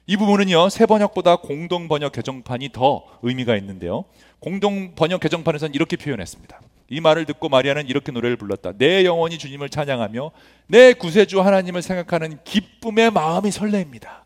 이 0.07 0.17
부분은요, 0.17 0.69
새 0.69 0.85
번역보다 0.85 1.37
공동 1.37 1.88
번역 1.88 2.12
개정판이 2.12 2.71
더 2.73 3.05
의미가 3.23 3.57
있는데요. 3.57 4.05
공동 4.38 4.95
번역 4.95 5.21
개정판에서는 5.21 5.75
이렇게 5.75 5.97
표현했습니다. 5.97 6.61
이 6.90 7.01
말을 7.01 7.25
듣고 7.25 7.49
마리아는 7.49 7.88
이렇게 7.88 8.12
노래를 8.12 8.37
불렀다. 8.37 8.73
내 8.77 9.05
영혼이 9.05 9.38
주님을 9.38 9.71
찬양하며 9.71 10.31
내 10.67 10.93
구세주 10.93 11.40
하나님을 11.40 11.81
생각하는 11.81 12.38
기쁨의 12.45 13.11
마음이 13.11 13.51
설레입니다. 13.51 14.25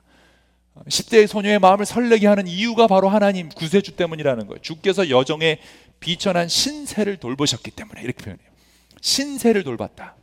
10대의 0.86 1.26
소녀의 1.26 1.60
마음을 1.60 1.86
설레게 1.86 2.26
하는 2.26 2.46
이유가 2.46 2.86
바로 2.86 3.08
하나님 3.08 3.48
구세주 3.48 3.96
때문이라는 3.96 4.46
거예요. 4.46 4.60
주께서 4.60 5.10
여정의 5.10 5.58
비천한 6.00 6.48
신세를 6.48 7.18
돌보셨기 7.18 7.70
때문에 7.70 8.02
이렇게 8.02 8.24
표현해요. 8.24 8.48
신세를 9.00 9.62
돌봤다. 9.64 10.16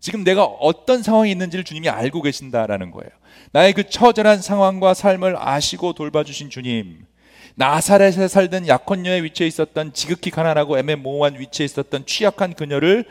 지금 0.00 0.24
내가 0.24 0.44
어떤 0.44 1.02
상황이 1.02 1.30
있는지를 1.30 1.64
주님이 1.64 1.88
알고 1.88 2.22
계신다라는 2.22 2.90
거예요. 2.90 3.10
나의 3.52 3.72
그 3.72 3.88
처절한 3.88 4.42
상황과 4.42 4.94
삶을 4.94 5.36
아시고 5.38 5.94
돌봐주신 5.94 6.50
주님. 6.50 7.06
나사렛에 7.54 8.28
살던 8.28 8.68
약혼녀의 8.68 9.24
위치에 9.24 9.46
있었던 9.46 9.92
지극히 9.92 10.30
가난하고 10.30 10.78
애매모호한 10.78 11.40
위치에 11.40 11.64
있었던 11.64 12.06
취약한 12.06 12.54
그녀를 12.54 13.04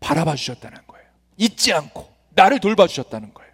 바라봐 0.00 0.34
주셨다는 0.34 0.78
거예요. 0.86 1.06
잊지 1.36 1.72
않고 1.72 2.08
나를 2.30 2.58
돌봐 2.58 2.86
주셨다는 2.86 3.32
거예요. 3.32 3.52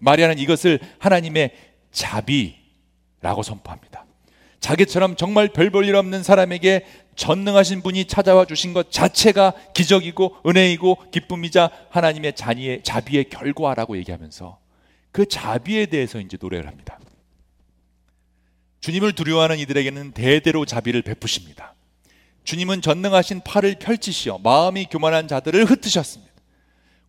마리아는 0.00 0.38
이것을 0.38 0.80
하나님의 0.98 1.52
자비라고 1.92 3.42
선포합니다. 3.44 4.05
자기처럼 4.60 5.16
정말 5.16 5.48
별 5.48 5.70
볼 5.70 5.84
일 5.86 5.94
없는 5.96 6.22
사람에게 6.22 6.84
전능하신 7.14 7.82
분이 7.82 8.06
찾아와 8.06 8.44
주신 8.44 8.72
것 8.72 8.90
자체가 8.90 9.54
기적이고 9.74 10.36
은혜이고 10.46 11.10
기쁨이자 11.10 11.70
하나님의 11.90 12.34
자니의 12.34 12.82
자비의 12.82 13.28
결과라고 13.30 13.96
얘기하면서 13.98 14.58
그 15.12 15.26
자비에 15.26 15.86
대해서 15.86 16.20
이제 16.20 16.36
노래를 16.40 16.66
합니다. 16.68 16.98
주님을 18.80 19.12
두려워하는 19.12 19.58
이들에게는 19.58 20.12
대대로 20.12 20.64
자비를 20.64 21.02
베푸십니다. 21.02 21.74
주님은 22.44 22.82
전능하신 22.82 23.40
팔을 23.42 23.76
펼치시어 23.78 24.38
마음이 24.38 24.86
교만한 24.90 25.26
자들을 25.26 25.64
흩으셨습니다. 25.64 26.32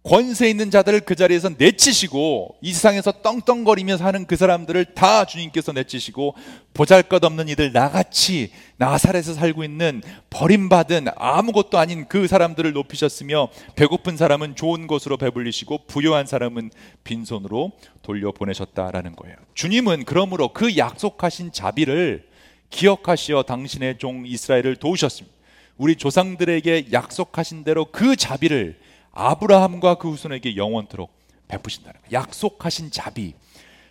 권세 0.04 0.50
있는 0.50 0.72
자들을 0.72 1.02
그 1.02 1.16
자리에서 1.16 1.50
내치시고 1.58 2.56
이 2.62 2.72
세상에서 2.72 3.12
떵떵거리며 3.22 3.98
사는 3.98 4.26
그 4.26 4.38
사람들을 4.38 4.94
다 4.96 5.26
주님께서 5.26 5.74
내치시고 5.74 6.34
보잘것없는 6.74 7.50
이들 7.50 7.74
나같이 7.74 8.52
나사렛에서 8.78 9.34
살고 9.34 9.66
있는 9.66 10.02
버림받은 10.30 11.08
아무것도 11.18 11.78
아닌 11.78 12.06
그 12.08 12.28
사람들을 12.28 12.72
높이셨으며 12.72 13.50
배고픈 13.76 14.16
사람은 14.16 14.56
좋은 14.56 14.88
것으로 14.88 15.18
배불리시고 15.18 15.88
부요한 15.88 16.26
사람은 16.26 16.72
빈손으로 17.04 17.74
돌려보내셨다라는 18.04 19.16
거예요. 19.18 19.36
주님은 19.56 20.06
그러므로 20.06 20.54
그 20.54 20.78
약속하신 20.78 21.52
자비를 21.52 22.28
기억하시어 22.70 23.44
당신의 23.44 23.98
종 23.98 24.26
이스라엘을 24.26 24.78
도우셨습니다. 24.78 25.36
우리 25.78 25.96
조상들에게 25.96 26.88
약속하신 26.94 27.64
대로 27.64 27.86
그 27.92 28.16
자비를 28.16 28.78
아브라함과 29.18 29.96
그 29.96 30.12
후손에게 30.12 30.56
영원토록 30.56 31.12
베푸신다는 31.48 32.00
거예요. 32.02 32.12
약속하신 32.14 32.92
자비. 32.92 33.34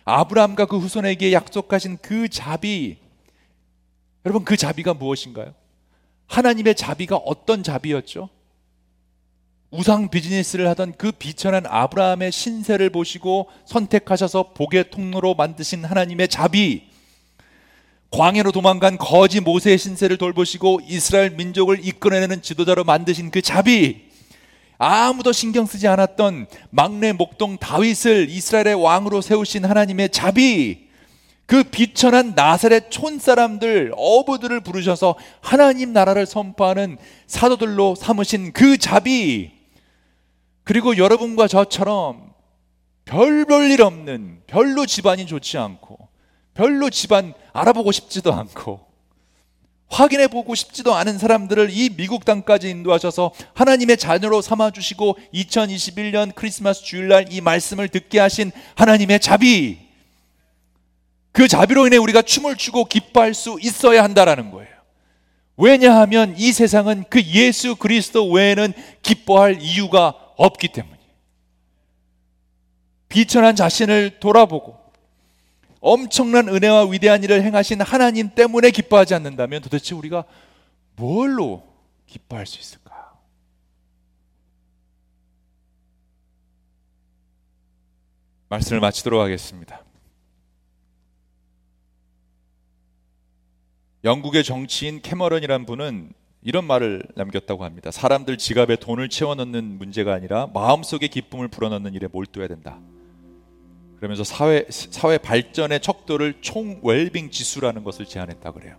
아브라함과 0.05 0.67
그 0.67 0.77
후손에게 0.77 1.33
약속하신 1.33 1.97
그 2.01 2.29
자비. 2.29 2.97
여러분 4.25 4.45
그 4.45 4.55
자비가 4.55 4.93
무엇인가요? 4.93 5.53
하나님의 6.27 6.75
자비가 6.75 7.17
어떤 7.17 7.61
자비였죠? 7.61 8.29
우상 9.69 10.09
비즈니스를 10.09 10.65
하던 10.69 10.93
그 10.97 11.11
비천한 11.11 11.65
아브라함의 11.65 12.31
신세를 12.31 12.89
보시고 12.89 13.49
선택하셔서 13.65 14.53
복의 14.53 14.91
통로로 14.91 15.35
만드신 15.35 15.83
하나님의 15.83 16.29
자비. 16.29 16.87
광해로 18.11 18.53
도망간 18.53 18.97
거지 18.97 19.41
모세의 19.41 19.77
신세를 19.77 20.17
돌보시고 20.17 20.79
이스라엘 20.87 21.31
민족을 21.31 21.85
이끌어내는 21.85 22.41
지도자로 22.41 22.85
만드신 22.85 23.29
그 23.29 23.41
자비. 23.41 24.06
아무도 24.77 25.31
신경 25.31 25.65
쓰지 25.65 25.87
않았던 25.87 26.47
막내 26.69 27.11
목동 27.13 27.57
다윗을 27.57 28.29
이스라엘의 28.29 28.75
왕으로 28.75 29.21
세우신 29.21 29.65
하나님의 29.65 30.09
자비, 30.09 30.87
그 31.47 31.63
비천한 31.63 32.33
나사렛 32.35 32.91
촌 32.91 33.19
사람들, 33.19 33.93
어부들을 33.95 34.59
부르셔서 34.61 35.15
하나님 35.41 35.93
나라를 35.93 36.25
선포하는 36.25 36.97
사도들로 37.25 37.95
삼으신 37.95 38.53
그 38.53 38.77
자비, 38.77 39.51
그리고 40.63 40.97
여러분과 40.97 41.47
저처럼 41.47 42.33
별 43.05 43.45
볼 43.45 43.71
일 43.71 43.81
없는, 43.81 44.41
별로 44.47 44.85
집안이 44.85 45.25
좋지 45.25 45.57
않고, 45.57 45.97
별로 46.53 46.89
집안 46.89 47.33
알아보고 47.53 47.93
싶지도 47.93 48.33
않고, 48.33 48.86
확인해 49.89 50.27
보고 50.27 50.53
싶지도 50.53 50.93
않은 50.95 51.17
사람들을 51.17 51.69
이 51.71 51.89
미국 51.95 52.25
땅까지 52.25 52.69
인도하셔서 52.69 53.31
하나님의 53.53 53.97
자녀로 53.97 54.41
삼아 54.41 54.71
주시고 54.71 55.17
2021년 55.33 56.35
크리스마스 56.35 56.83
주일날 56.83 57.31
이 57.31 57.41
말씀을 57.41 57.87
듣게 57.87 58.19
하신 58.19 58.51
하나님의 58.75 59.19
자비. 59.19 59.79
그 61.31 61.47
자비로 61.47 61.87
인해 61.87 61.97
우리가 61.97 62.21
춤을 62.21 62.57
추고 62.57 62.85
기뻐할 62.85 63.33
수 63.33 63.57
있어야 63.61 64.03
한다라는 64.03 64.51
거예요. 64.51 64.75
왜냐하면 65.55 66.35
이 66.37 66.51
세상은 66.51 67.05
그 67.09 67.21
예수 67.23 67.75
그리스도 67.75 68.29
외에는 68.29 68.73
기뻐할 69.01 69.61
이유가 69.61 70.13
없기 70.35 70.67
때문이에요. 70.69 70.97
비천한 73.09 73.55
자신을 73.55 74.19
돌아보고 74.19 74.77
엄청난 75.79 76.47
은혜와 76.49 76.89
위대한 76.89 77.23
일을 77.23 77.43
행하신 77.43 77.81
하나님 77.81 78.33
때문에 78.33 78.71
기뻐하지 78.71 79.13
않는다면 79.13 79.61
도대체 79.61 79.95
우리가 79.95 80.25
뭘로 80.95 81.63
기뻐할 82.05 82.45
수 82.45 82.59
있을까? 82.59 82.87
말씀을 88.49 88.79
마치도록 88.79 89.21
하겠습니다. 89.21 89.83
영국의 94.03 94.43
정치인 94.43 95.01
캐머런이란 95.01 95.65
분은 95.65 96.13
이런 96.43 96.65
말을 96.65 97.03
남겼다고 97.15 97.65
합니다. 97.65 97.91
사람들 97.91 98.37
지갑에 98.37 98.77
돈을 98.77 99.09
채워 99.09 99.35
넣는 99.35 99.77
문제가 99.77 100.13
아니라 100.13 100.47
마음속의 100.53 101.09
기쁨을 101.09 101.49
불어넣는 101.49 101.93
일에 101.93 102.07
몰두해야 102.07 102.47
된다. 102.47 102.79
그러면서 103.97 104.23
사회 104.23 104.65
사회 104.69 105.17
발전의 105.17 105.81
척도를 105.81 106.35
총 106.41 106.79
웰빙 106.83 107.31
지수라는 107.31 107.83
것을 107.83 108.05
제안했다 108.05 108.51
그래요. 108.51 108.75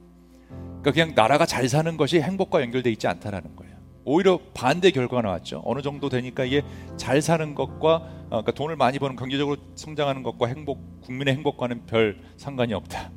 그러니까 0.48 0.92
그냥 0.92 1.12
나라가 1.14 1.44
잘 1.44 1.68
사는 1.68 1.96
것이 1.96 2.20
행복과 2.20 2.62
연결돼 2.62 2.90
있지 2.92 3.07
않다라는 3.07 3.57
거예요. 3.57 3.76
오히려 4.04 4.40
반대 4.54 4.90
결과가 4.90 5.22
나왔죠. 5.22 5.62
어느 5.66 5.83
정도 5.83 6.09
되니까 6.09 6.44
이게 6.44 6.62
잘 6.96 7.20
사는 7.20 7.54
것과 7.54 7.94
어, 7.96 8.28
그러니까 8.28 8.52
돈을 8.52 8.76
많이 8.76 8.98
버는 8.98 9.16
경제적으로 9.16 9.57
성장하는 9.74 10.22
것과 10.22 10.46
행복 10.46 11.02
국민의 11.02 11.35
행복과는 11.35 11.87
별 11.87 12.18
상관이 12.37 12.72
없다. 12.74 13.11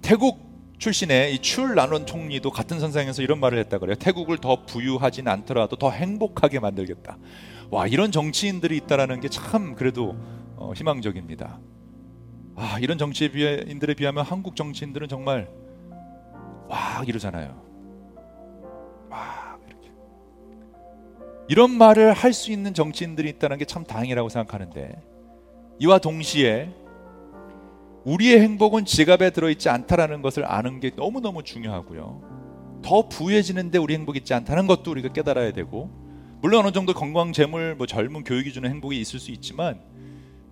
태국 0.00 0.48
출신의 0.78 1.34
이출 1.34 1.74
라론 1.74 2.06
총리도 2.06 2.50
같은 2.50 2.78
선상에서 2.78 3.22
이런 3.22 3.40
말을 3.40 3.58
했다 3.58 3.78
그래요. 3.78 3.96
태국을 3.96 4.38
더 4.38 4.64
부유하진 4.64 5.26
않더라도 5.26 5.76
더 5.76 5.90
행복하게 5.90 6.60
만들겠다. 6.60 7.18
와 7.70 7.86
이런 7.86 8.12
정치인들이 8.12 8.76
있다라는 8.76 9.20
게 9.20 9.28
참 9.28 9.74
그래도 9.74 10.16
어, 10.58 10.72
희망적입니다. 10.74 11.60
아, 12.56 12.78
이런 12.80 12.98
정치인들에 12.98 13.94
비하면 13.94 14.24
한국 14.24 14.56
정치인들은 14.56 15.08
정말 15.08 15.48
와 16.68 17.02
이러잖아요. 17.06 17.62
와 19.08 19.58
이렇게 19.66 19.90
이런 21.48 21.70
말을 21.70 22.12
할 22.12 22.32
수 22.32 22.50
있는 22.52 22.74
정치인들이 22.74 23.28
있다는 23.30 23.58
게 23.58 23.64
참 23.64 23.84
다행이라고 23.84 24.28
생각하는데 24.28 25.00
이와 25.78 25.98
동시에 25.98 26.72
우리의 28.04 28.40
행복은 28.40 28.84
지갑에 28.84 29.30
들어있지 29.30 29.68
않다라는 29.68 30.22
것을 30.22 30.44
아는 30.44 30.80
게 30.80 30.90
너무너무 30.96 31.42
중요하고요. 31.44 32.80
더 32.82 33.08
부유해지는데 33.08 33.78
우리 33.78 33.94
행복이 33.94 34.18
있지 34.20 34.34
않다는 34.34 34.66
것도 34.66 34.90
우리가 34.90 35.12
깨달아야 35.12 35.52
되고 35.52 35.90
물론 36.40 36.64
어느 36.64 36.72
정도 36.72 36.94
건강, 36.94 37.32
재물, 37.32 37.74
뭐 37.76 37.86
젊은 37.86 38.24
교육이 38.24 38.52
주는 38.52 38.68
행복이 38.70 38.98
있을 39.00 39.18
수 39.20 39.30
있지만 39.32 39.80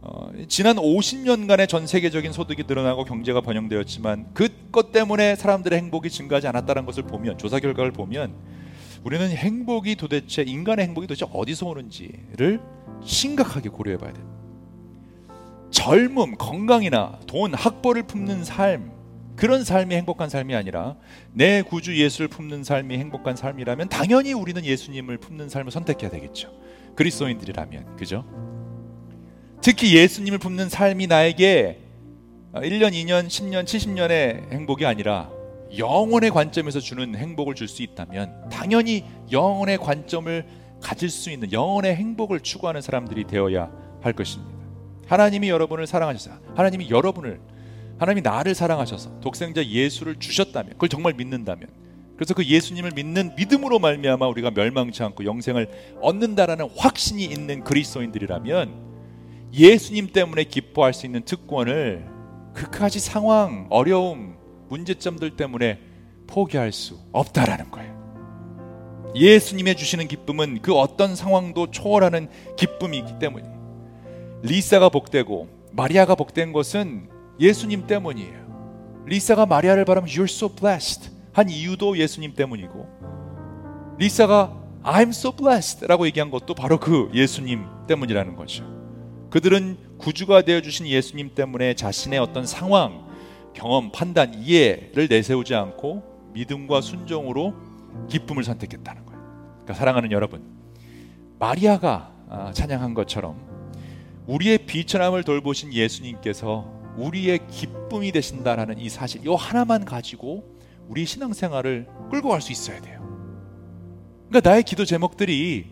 어, 0.08 0.30
지난 0.46 0.76
50년간의 0.76 1.68
전 1.68 1.86
세계적인 1.86 2.30
소득이 2.32 2.64
늘어나고 2.68 3.04
경제가 3.04 3.40
번영되었지만 3.40 4.34
그것 4.34 4.92
때문에 4.92 5.34
사람들의 5.34 5.76
행복이 5.76 6.10
증가하지 6.10 6.46
않았다는 6.46 6.86
것을 6.86 7.02
보면 7.02 7.38
조사 7.38 7.58
결과를 7.58 7.90
보면 7.90 8.32
우리는 9.02 9.28
행복이 9.28 9.96
도대체 9.96 10.42
인간의 10.42 10.86
행복이 10.86 11.08
도대체 11.08 11.26
어디서 11.32 11.66
오는지를 11.66 12.60
심각하게 13.04 13.68
고려해 13.68 13.98
봐야 13.98 14.12
돼요. 14.12 14.24
젊음, 15.70 16.36
건강이나 16.36 17.18
돈, 17.26 17.52
학벌을 17.52 18.04
품는 18.04 18.44
삶 18.44 18.92
그런 19.34 19.64
삶이 19.64 19.94
행복한 19.94 20.28
삶이 20.28 20.54
아니라 20.54 20.96
내 21.32 21.62
구주 21.62 22.00
예수를 22.00 22.28
품는 22.28 22.62
삶이 22.62 22.96
행복한 22.96 23.34
삶이라면 23.34 23.88
당연히 23.88 24.32
우리는 24.32 24.64
예수님을 24.64 25.18
품는 25.18 25.48
삶을 25.48 25.72
선택해야 25.72 26.10
되겠죠. 26.10 26.52
그리스도인들이라면 26.94 27.96
그죠? 27.96 28.24
특히 29.62 29.96
예수님을 29.96 30.38
품는 30.38 30.68
삶이 30.68 31.06
나에게 31.06 31.80
1년, 32.54 32.92
2년, 32.92 33.26
10년, 33.26 33.64
70년의 33.64 34.52
행복이 34.52 34.86
아니라 34.86 35.30
영혼의 35.76 36.30
관점에서 36.30 36.80
주는 36.80 37.14
행복을 37.14 37.54
줄 37.54 37.68
수 37.68 37.82
있다면 37.82 38.48
당연히 38.50 39.04
영혼의 39.30 39.78
관점을 39.78 40.46
가질 40.80 41.10
수 41.10 41.30
있는 41.30 41.52
영혼의 41.52 41.96
행복을 41.96 42.40
추구하는 42.40 42.80
사람들이 42.80 43.24
되어야 43.24 43.70
할 44.00 44.12
것입니다. 44.12 44.54
하나님이 45.06 45.48
여러분을 45.48 45.86
사랑하셔서 45.86 46.36
하나님이 46.54 46.90
여러분을 46.90 47.40
하나님이 47.98 48.22
나를 48.22 48.54
사랑하셔서 48.54 49.20
독생자 49.20 49.64
예수를 49.64 50.16
주셨다면 50.16 50.72
그걸 50.72 50.88
정말 50.88 51.14
믿는다면 51.14 51.68
그래서 52.16 52.34
그 52.34 52.44
예수님을 52.44 52.92
믿는 52.94 53.34
믿음으로 53.36 53.78
말미암아 53.78 54.26
우리가 54.28 54.50
멸망치 54.50 55.02
않고 55.02 55.24
영생을 55.24 55.68
얻는다라는 56.00 56.70
확신이 56.76 57.24
있는 57.24 57.62
그리스도인들이라면 57.62 58.95
예수님 59.52 60.08
때문에 60.08 60.44
기뻐할 60.44 60.92
수 60.92 61.06
있는 61.06 61.22
특권을 61.22 62.06
그까지 62.54 63.00
상황, 63.00 63.66
어려움, 63.70 64.36
문제점들 64.68 65.36
때문에 65.36 65.78
포기할 66.26 66.72
수 66.72 66.98
없다라는 67.12 67.70
거예요. 67.70 67.96
예수님의 69.14 69.76
주시는 69.76 70.08
기쁨은 70.08 70.60
그 70.62 70.74
어떤 70.74 71.16
상황도 71.16 71.70
초월하는 71.70 72.28
기쁨이기 72.56 73.18
때문이에요. 73.18 73.56
리사가 74.42 74.88
복되고 74.90 75.48
마리아가 75.72 76.14
복된 76.14 76.52
것은 76.52 77.08
예수님 77.40 77.86
때문이에요. 77.86 79.04
리사가 79.06 79.46
마리아를 79.46 79.84
바라면 79.84 80.10
You're 80.10 80.24
so 80.24 80.48
blessed 80.48 81.10
한 81.32 81.48
이유도 81.48 81.96
예수님 81.98 82.34
때문이고 82.34 83.96
리사가 83.98 84.62
I'm 84.82 85.08
so 85.08 85.32
blessed 85.32 85.86
라고 85.86 86.06
얘기한 86.06 86.30
것도 86.30 86.54
바로 86.54 86.78
그 86.78 87.10
예수님 87.14 87.64
때문이라는 87.86 88.36
거죠. 88.36 88.75
그들은 89.36 89.76
구주가 89.98 90.40
되어 90.40 90.62
주신 90.62 90.86
예수님 90.86 91.34
때문에 91.34 91.74
자신의 91.74 92.18
어떤 92.18 92.46
상황, 92.46 93.06
경험, 93.52 93.92
판단, 93.92 94.32
이해를 94.32 95.08
내세우지 95.10 95.54
않고 95.54 96.30
믿음과 96.32 96.80
순종으로 96.80 97.54
기쁨을 98.08 98.44
선택했다는 98.44 99.04
거예요. 99.04 99.22
그러니까 99.46 99.74
사랑하는 99.74 100.10
여러분, 100.10 100.42
마리아가 101.38 102.14
아, 102.30 102.50
찬양한 102.54 102.94
것처럼 102.94 103.36
우리의 104.26 104.56
비천함을 104.64 105.22
돌보신 105.22 105.70
예수님께서 105.74 106.72
우리의 106.96 107.40
기쁨이 107.50 108.12
되신다라는 108.12 108.78
이 108.78 108.88
사실, 108.88 109.20
이 109.22 109.28
하나만 109.28 109.84
가지고 109.84 110.56
우리 110.88 111.04
신앙생활을 111.04 111.86
끌고 112.10 112.30
갈 112.30 112.40
수 112.40 112.52
있어야 112.52 112.80
돼요. 112.80 113.02
그러니까 114.30 114.48
나의 114.48 114.62
기도 114.62 114.86
제목들이 114.86 115.66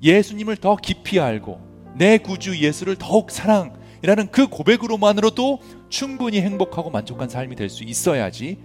예수님을 0.00 0.58
더 0.58 0.76
깊이 0.76 1.18
알고 1.18 1.69
내 1.96 2.18
구주 2.18 2.58
예수를 2.58 2.96
더욱 2.96 3.30
사랑이라는 3.30 4.30
그 4.30 4.46
고백으로만으로도 4.48 5.60
충분히 5.88 6.40
행복하고 6.40 6.90
만족한 6.90 7.28
삶이 7.28 7.56
될 7.56 7.68
수 7.68 7.84
있어야지 7.84 8.58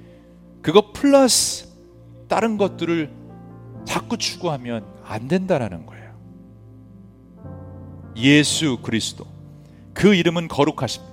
그거 0.61 0.91
플러스 0.93 1.67
다른 2.27 2.57
것들을 2.57 3.11
자꾸 3.85 4.17
추구하면 4.17 4.85
안 5.03 5.27
된다라는 5.27 5.85
거예요. 5.85 6.05
예수 8.17 8.77
그리스도 8.81 9.25
그 9.93 10.15
이름은 10.15 10.47
거룩하심 10.47 11.03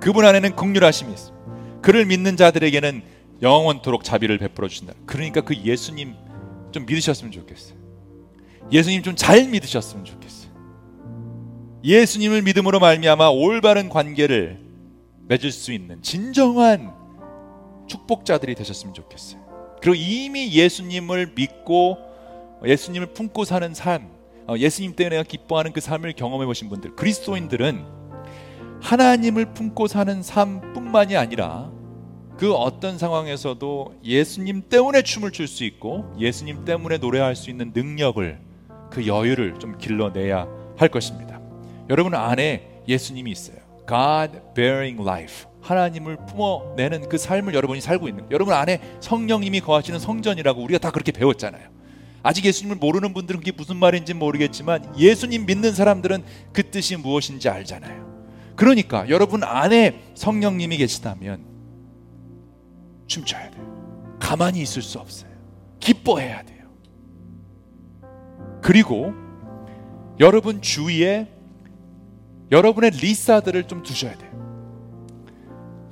그분 0.00 0.24
안에는 0.24 0.56
극률하심이 0.56 1.12
있습니다. 1.12 1.36
그를 1.82 2.04
믿는 2.06 2.36
자들에게는 2.36 3.02
영원토록 3.42 4.02
자비를 4.02 4.38
베풀어 4.38 4.66
주신다. 4.68 4.94
그러니까 5.04 5.40
그 5.42 5.54
예수님 5.56 6.14
좀 6.72 6.86
믿으셨으면 6.86 7.32
좋겠어요. 7.32 7.76
예수님 8.72 9.02
좀 9.02 9.14
잘 9.14 9.46
믿으셨으면 9.48 10.04
좋겠어요. 10.04 10.45
예수님을 11.86 12.42
믿음으로 12.42 12.80
말미암아 12.80 13.28
올바른 13.28 13.88
관계를 13.88 14.58
맺을 15.28 15.52
수 15.52 15.72
있는 15.72 16.02
진정한 16.02 16.92
축복자들이 17.86 18.56
되셨으면 18.56 18.92
좋겠어요. 18.92 19.40
그리고 19.80 19.94
이미 19.94 20.52
예수님을 20.52 21.34
믿고 21.36 21.98
예수님을 22.64 23.12
품고 23.12 23.44
사는 23.44 23.72
삶, 23.72 24.08
어, 24.48 24.56
예수님 24.56 24.96
때문에 24.96 25.22
기뻐하는 25.22 25.72
그 25.72 25.80
삶을 25.80 26.14
경험해 26.14 26.44
보신 26.46 26.68
분들, 26.68 26.96
그리스도인들은 26.96 27.84
하나님을 28.80 29.54
품고 29.54 29.86
사는 29.86 30.22
삶뿐만이 30.24 31.16
아니라 31.16 31.70
그 32.36 32.52
어떤 32.52 32.98
상황에서도 32.98 33.94
예수님 34.04 34.68
때문에 34.68 35.02
춤을 35.02 35.30
출 35.30 35.46
수 35.46 35.62
있고 35.62 36.12
예수님 36.18 36.64
때문에 36.64 36.98
노래할 36.98 37.36
수 37.36 37.48
있는 37.48 37.70
능력을 37.72 38.40
그 38.90 39.06
여유를 39.06 39.60
좀 39.60 39.78
길러내야 39.78 40.48
할 40.76 40.88
것입니다. 40.88 41.45
여러분 41.88 42.14
안에 42.14 42.82
예수님이 42.88 43.30
있어요. 43.30 43.56
God 43.88 44.40
bearing 44.54 45.00
life. 45.00 45.46
하나님을 45.60 46.16
품어내는 46.26 47.08
그 47.08 47.18
삶을 47.18 47.54
여러분이 47.54 47.80
살고 47.80 48.08
있는 48.08 48.26
여러분 48.30 48.54
안에 48.54 48.80
성령님이 49.00 49.60
거하시는 49.60 49.98
성전이라고 49.98 50.62
우리가 50.62 50.78
다 50.78 50.90
그렇게 50.90 51.12
배웠잖아요. 51.12 51.68
아직 52.22 52.44
예수님을 52.44 52.76
모르는 52.76 53.14
분들은 53.14 53.40
그게 53.40 53.52
무슨 53.52 53.76
말인지 53.76 54.14
모르겠지만 54.14 54.98
예수님 54.98 55.46
믿는 55.46 55.72
사람들은 55.72 56.24
그 56.52 56.70
뜻이 56.70 56.96
무엇인지 56.96 57.48
알잖아요. 57.48 58.06
그러니까 58.56 59.08
여러분 59.08 59.44
안에 59.44 60.02
성령님이 60.14 60.78
계시다면 60.78 61.44
춤춰야 63.06 63.50
돼요. 63.50 64.16
가만히 64.18 64.60
있을 64.60 64.82
수 64.82 64.98
없어요. 64.98 65.30
기뻐해야 65.78 66.42
돼요. 66.42 66.66
그리고 68.62 69.12
여러분 70.18 70.62
주위에 70.62 71.35
여러분의 72.50 72.90
리사들을 72.90 73.64
좀 73.64 73.82
두셔야 73.82 74.16
돼요. 74.16 74.30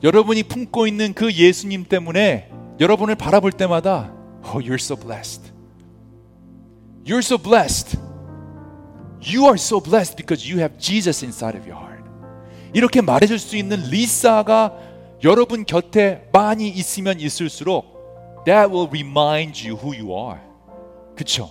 여러분이 0.03 0.45
품고 0.45 0.87
있는 0.87 1.15
그 1.15 1.33
예수님 1.33 1.85
때문에 1.85 2.51
여러분을 2.81 3.15
바라볼 3.15 3.53
때마다 3.53 4.13
Oh, 4.47 4.59
you're 4.59 4.75
so 4.75 4.95
blessed. 4.95 5.53
You're 7.05 7.25
so 7.25 7.39
blessed. 7.39 7.99
You 9.23 9.45
are 9.45 9.55
so 9.55 9.81
blessed 9.81 10.17
because 10.17 10.47
you 10.47 10.61
have 10.61 10.79
Jesus 10.79 11.25
inside 11.25 11.59
of 11.59 11.67
your 11.67 11.81
heart. 11.81 12.05
이렇게 12.75 13.01
말해줄 13.01 13.39
수 13.39 13.57
있는 13.57 13.79
리사가 13.89 14.75
여러분 15.25 15.65
곁에 15.65 16.29
많이 16.33 16.69
있으면 16.69 17.21
있을수록 17.21 18.45
that 18.45 18.71
will 18.71 18.89
remind 18.91 19.67
you 19.67 19.79
who 19.79 19.95
you 19.95 20.13
are. 20.13 20.41
그쵸? 21.17 21.51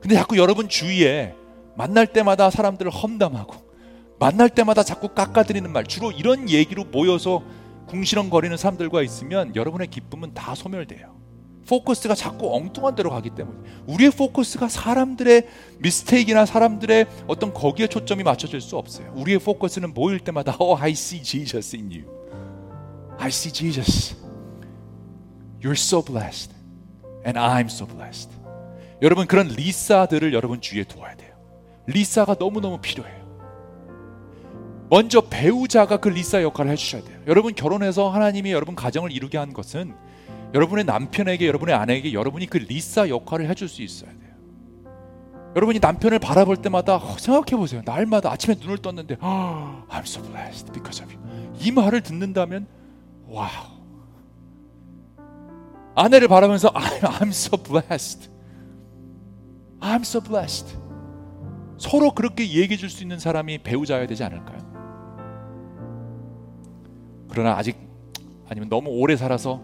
근데 0.00 0.14
자꾸 0.16 0.36
여러분 0.36 0.68
주위에 0.68 1.34
만날 1.76 2.06
때마다 2.06 2.50
사람들을 2.50 2.90
험담하고 2.90 3.65
만날 4.18 4.48
때마다 4.48 4.82
자꾸 4.82 5.08
깎아드리는 5.08 5.70
말 5.70 5.84
주로 5.84 6.10
이런 6.10 6.48
얘기로 6.48 6.84
모여서 6.84 7.42
궁시렁거리는 7.88 8.56
사람들과 8.56 9.02
있으면 9.02 9.54
여러분의 9.54 9.88
기쁨은 9.88 10.34
다 10.34 10.54
소멸돼요. 10.54 11.16
포커스가 11.68 12.14
자꾸 12.14 12.54
엉뚱한 12.54 12.94
데로 12.94 13.10
가기 13.10 13.30
때문에 13.30 13.58
우리의 13.86 14.12
포커스가 14.12 14.68
사람들의 14.68 15.48
미스테이크나 15.80 16.46
사람들의 16.46 17.06
어떤 17.26 17.52
거기에 17.52 17.88
초점이 17.88 18.22
맞춰질 18.22 18.60
수 18.60 18.76
없어요. 18.76 19.12
우리의 19.16 19.40
포커스는 19.40 19.92
모일 19.92 20.20
때마다 20.20 20.56
Oh, 20.60 20.80
I 20.80 20.92
see 20.92 21.22
Jesus 21.22 21.76
in 21.76 21.90
you. 21.90 22.16
I 23.18 23.28
see 23.28 23.52
Jesus. 23.52 24.16
You're 25.60 25.72
so 25.72 26.02
blessed. 26.02 26.54
And 27.26 27.38
I'm 27.38 27.66
so 27.66 27.86
blessed. 27.86 28.30
여러분 29.02 29.26
그런 29.26 29.48
리사들을 29.48 30.32
여러분 30.32 30.60
주위에 30.60 30.84
두어야 30.84 31.16
돼요. 31.16 31.34
리사가 31.86 32.36
너무너무 32.38 32.78
필요해요. 32.80 33.25
먼저 34.88 35.20
배우자가 35.20 35.96
그 35.96 36.08
리사 36.08 36.42
역할을 36.42 36.70
해주셔야 36.72 37.02
돼요. 37.02 37.18
여러분 37.26 37.54
결혼해서 37.54 38.08
하나님이 38.10 38.52
여러분 38.52 38.74
가정을 38.74 39.10
이루게 39.12 39.36
한 39.38 39.52
것은 39.52 39.94
여러분의 40.54 40.84
남편에게 40.84 41.46
여러분의 41.48 41.74
아내에게 41.74 42.12
여러분이 42.12 42.46
그 42.46 42.58
리사 42.58 43.08
역할을 43.08 43.48
해줄 43.50 43.68
수 43.68 43.82
있어야 43.82 44.10
돼요. 44.10 44.26
여러분이 45.56 45.80
남편을 45.80 46.18
바라볼 46.18 46.58
때마다 46.58 46.96
어, 46.96 47.16
생각해 47.18 47.56
보세요. 47.58 47.82
날마다 47.84 48.30
아침에 48.30 48.56
눈을 48.60 48.78
떴는데 48.78 49.16
oh, 49.22 49.86
I'm 49.88 50.02
so 50.02 50.22
blessed 50.22 50.70
because 50.72 51.02
of 51.02 51.12
you. 51.12 51.52
이 51.60 51.72
말을 51.72 52.02
듣는다면 52.02 52.66
Wow. 53.26 53.76
아내를 55.96 56.28
바라보면서 56.28 56.70
I'm 57.00 57.28
so 57.28 57.56
blessed. 57.56 58.28
I'm 59.80 60.00
so 60.00 60.20
blessed. 60.20 60.76
서로 61.78 62.12
그렇게 62.12 62.44
얘기해 62.48 62.76
줄 62.76 62.88
수 62.90 63.02
있는 63.02 63.18
사람이 63.18 63.58
배우자여야 63.58 64.06
되지 64.06 64.22
않을까요? 64.24 64.75
그러나 67.36 67.54
아직 67.58 67.76
아니면 68.48 68.70
너무 68.70 68.88
오래 68.88 69.14
살아서 69.14 69.62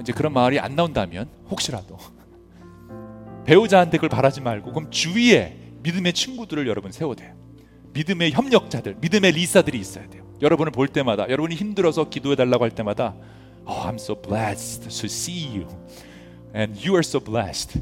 이제 0.00 0.12
그런 0.12 0.32
말이 0.32 0.58
안 0.58 0.74
나온다면 0.74 1.28
혹시라도 1.48 1.96
배우자한테 3.44 3.98
그걸 3.98 4.08
바라지 4.08 4.40
말고 4.40 4.72
그럼 4.72 4.90
주위에 4.90 5.56
믿음의 5.84 6.14
친구들을 6.14 6.66
여러분 6.66 6.90
세워야 6.90 7.14
돼요. 7.14 7.36
믿음의 7.92 8.32
협력자들, 8.32 8.96
믿음의 9.00 9.30
리사들이 9.30 9.78
있어야 9.78 10.08
돼요. 10.08 10.26
여러분을 10.42 10.72
볼 10.72 10.88
때마다 10.88 11.28
여러분이 11.30 11.54
힘들어서 11.54 12.08
기도해 12.08 12.34
달라고 12.34 12.64
할 12.64 12.72
때마다 12.72 13.14
Oh, 13.68 13.88
I'm 13.88 13.94
so 13.94 14.20
blessed 14.20 14.88
to 14.88 15.06
see 15.06 15.58
you. 15.58 15.68
And 16.56 16.76
you 16.76 16.94
are 16.94 17.04
so 17.04 17.20
blessed. 17.20 17.80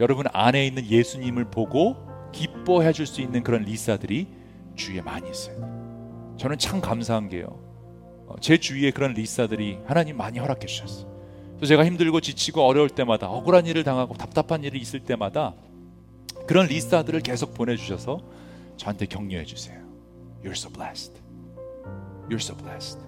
여러분 0.00 0.26
안에 0.32 0.66
있는 0.66 0.84
예수님을 0.84 1.44
보고 1.44 1.96
기뻐해 2.32 2.92
줄 2.92 3.06
수 3.06 3.20
있는 3.20 3.44
그런 3.44 3.62
리사들이 3.62 4.26
주위에 4.74 5.00
많이 5.00 5.30
있어요. 5.30 6.34
저는 6.38 6.58
참 6.58 6.80
감사한 6.80 7.28
게요. 7.28 7.73
어, 8.26 8.34
제 8.40 8.56
주위에 8.58 8.90
그런 8.90 9.12
리사들이 9.12 9.78
하나님 9.86 10.16
많이 10.16 10.38
허락해 10.38 10.66
주셨어요. 10.66 11.12
또 11.58 11.66
제가 11.66 11.84
힘들고 11.84 12.20
지치고 12.20 12.62
어려울 12.62 12.88
때마다 12.90 13.28
억울한 13.28 13.66
일을 13.66 13.84
당하고 13.84 14.14
답답한 14.14 14.64
일이 14.64 14.78
있을 14.78 15.00
때마다 15.00 15.54
그런 16.46 16.66
리사들을 16.66 17.20
계속 17.20 17.54
보내주셔서 17.54 18.20
저한테 18.76 19.06
격려해 19.06 19.44
주세요. 19.44 19.80
You're 20.42 20.52
so 20.52 20.70
blessed. 20.70 21.14
You're 22.28 22.34
so 22.36 22.56
blessed. 22.56 22.98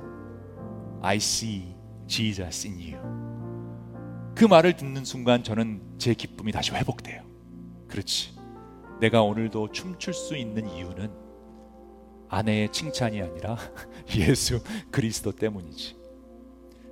I 1.03 1.17
see 1.17 1.75
Jesus 2.07 2.67
in 2.67 2.95
you. 2.95 3.27
그 4.35 4.45
말을 4.45 4.77
듣는 4.77 5.05
순간 5.05 5.43
저는 5.43 5.81
제 5.99 6.15
기쁨이 6.15 6.53
다시 6.53 6.71
회복돼요. 6.73 7.23
그렇지. 7.89 8.35
내가 9.01 9.23
오늘도 9.23 9.73
춤출 9.73 10.15
수 10.15 10.37
있는 10.37 10.69
이유는 10.71 11.26
아내의 12.29 12.71
칭찬이 12.73 13.21
아니라 13.23 13.57
예수 14.17 14.61
그리스도 14.91 15.33
때문이지. 15.33 15.97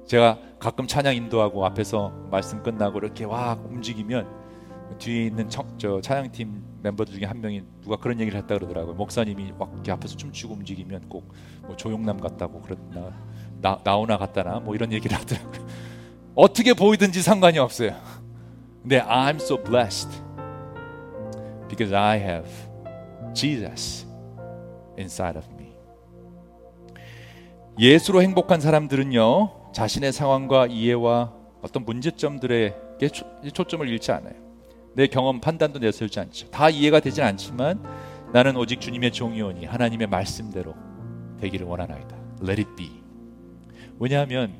제가 0.06 0.38
가끔 0.58 0.86
찬양 0.86 1.16
인도하고 1.16 1.64
앞에서 1.66 2.10
말씀 2.30 2.62
끝나고 2.62 2.98
이렇게 2.98 3.24
와 3.24 3.54
움직이면 3.54 4.44
뒤에 4.98 5.26
있는 5.26 5.48
청, 5.48 5.76
저 5.78 6.00
찬양팀 6.00 6.62
멤버들 6.82 7.14
중에 7.14 7.24
한 7.24 7.40
명이 7.40 7.62
누가 7.82 7.96
그런 7.96 8.20
얘기를 8.20 8.38
했다 8.38 8.54
그러더라고요. 8.54 8.94
목사님이 8.94 9.52
막 9.58 9.82
앞에서 9.88 10.16
춤추고 10.16 10.54
움직이면 10.54 11.08
꼭 11.08 11.54
뭐 11.66 11.76
조용남 11.76 12.18
같다고 12.20 12.60
그랬나 12.60 13.12
나, 13.60 13.80
나오나 13.82 14.18
같다나 14.18 14.60
뭐 14.60 14.74
이런 14.74 14.92
얘기를 14.92 15.16
하더라고요. 15.16 15.66
어떻게 16.34 16.74
보이든지 16.74 17.22
상관이 17.22 17.58
없어요. 17.58 17.94
근데 18.82 19.00
I'm 19.00 19.36
so 19.36 19.62
blessed 19.62 20.10
because 21.68 21.94
I 21.94 22.18
have 22.18 22.50
Jesus 23.32 24.03
inside 24.98 25.38
of 25.38 25.46
me. 25.54 25.74
예수로 27.78 28.22
행복한 28.22 28.60
사람들은요, 28.60 29.72
자신의 29.72 30.12
상황과 30.12 30.66
이해와 30.66 31.32
어떤 31.62 31.84
문제점들에게 31.84 33.08
초점을 33.52 33.88
잃지 33.88 34.12
않아요. 34.12 34.34
내 34.94 35.06
경험 35.08 35.40
판단도 35.40 35.80
내세우지 35.80 36.20
않죠. 36.20 36.50
다 36.50 36.70
이해가 36.70 37.00
되진 37.00 37.24
않지만 37.24 37.82
나는 38.32 38.56
오직 38.56 38.80
주님의 38.80 39.12
종이오니 39.12 39.64
하나님의 39.66 40.06
말씀대로 40.06 40.74
되기를 41.40 41.66
원하나이다. 41.66 42.16
Let 42.42 42.62
it 42.62 42.76
be. 42.76 42.90
왜냐하면 43.98 44.54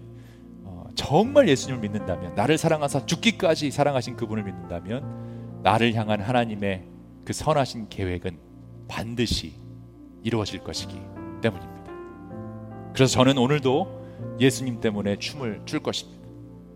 어, 0.64 0.86
정말 0.94 1.48
예수님을 1.48 1.80
믿는다면 1.82 2.34
나를 2.34 2.58
사랑하사 2.58 3.06
죽기까지 3.06 3.70
사랑하신 3.70 4.16
그분을 4.16 4.42
믿는다면 4.44 5.60
나를 5.62 5.94
향한 5.94 6.20
하나님의 6.20 6.84
그 7.24 7.32
선하신 7.32 7.88
계획은 7.88 8.38
반드시 8.88 9.54
이루어질 10.24 10.64
것이기 10.64 11.00
때문입니다. 11.40 11.84
그래서 12.92 13.12
저는 13.12 13.38
오늘도 13.38 14.36
예수님 14.40 14.80
때문에 14.80 15.16
춤을 15.18 15.62
출 15.66 15.80
것입니다. 15.80 16.24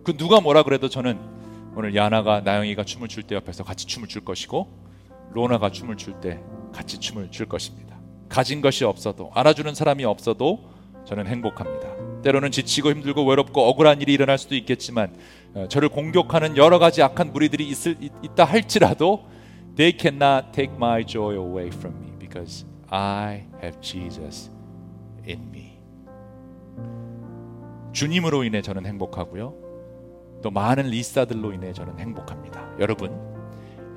그 0.05 0.16
누가 0.16 0.40
뭐라 0.40 0.62
그래도 0.62 0.88
저는 0.88 1.18
오늘 1.74 1.94
야나가 1.96 2.40
나영이가 2.40 2.84
춤을 2.84 3.09
출 3.09 3.22
때 3.24 3.34
옆에서 3.34 3.64
같이 3.64 3.86
춤을 3.86 4.09
출 4.09 4.24
것이고 4.24 4.68
로나가 5.32 5.70
춤을 5.70 5.96
출 5.96 6.20
때 6.20 6.40
같이 6.72 6.99
춤을 7.01 7.30
출 7.30 7.46
것입니다. 7.46 7.99
가진 8.28 8.61
것이 8.61 8.84
없어도 8.84 9.30
알아주는 9.34 9.74
사람이 9.74 10.05
없어도 10.05 10.70
저는 11.07 11.26
행복합니다. 11.26 11.88
때로는 12.22 12.51
지치고 12.51 12.90
힘들고 12.90 13.24
외롭고 13.24 13.62
억울한 13.62 14.03
일이 14.03 14.12
일어날 14.12 14.36
수도 14.38 14.55
있겠지만 14.57 15.14
어, 15.55 15.66
저를 15.68 15.88
공격하는 15.88 16.57
여러 16.57 16.78
가지 16.78 17.03
악한 17.03 17.32
무리들이 17.32 17.66
있을, 17.68 17.96
있다 18.22 18.44
할지라도 18.44 19.26
they 19.76 19.96
cannot 19.99 20.49
take 20.53 20.74
my 20.74 21.07
joy 21.07 21.36
away 21.36 21.68
from 21.68 21.96
me 22.03 22.12
because 22.18 22.66
I 22.91 23.45
have 23.62 23.80
Jesus 23.80 24.51
in 25.26 25.41
me. 25.49 25.78
주님으로 27.93 28.45
인해 28.45 28.62
저는 28.62 28.86
행복하고요. 28.86 29.55
또 30.43 30.51
많은 30.51 30.86
리사들로 30.86 31.53
인해 31.53 31.72
저는 31.72 31.99
행복합니다. 31.99 32.78
여러분, 32.78 33.18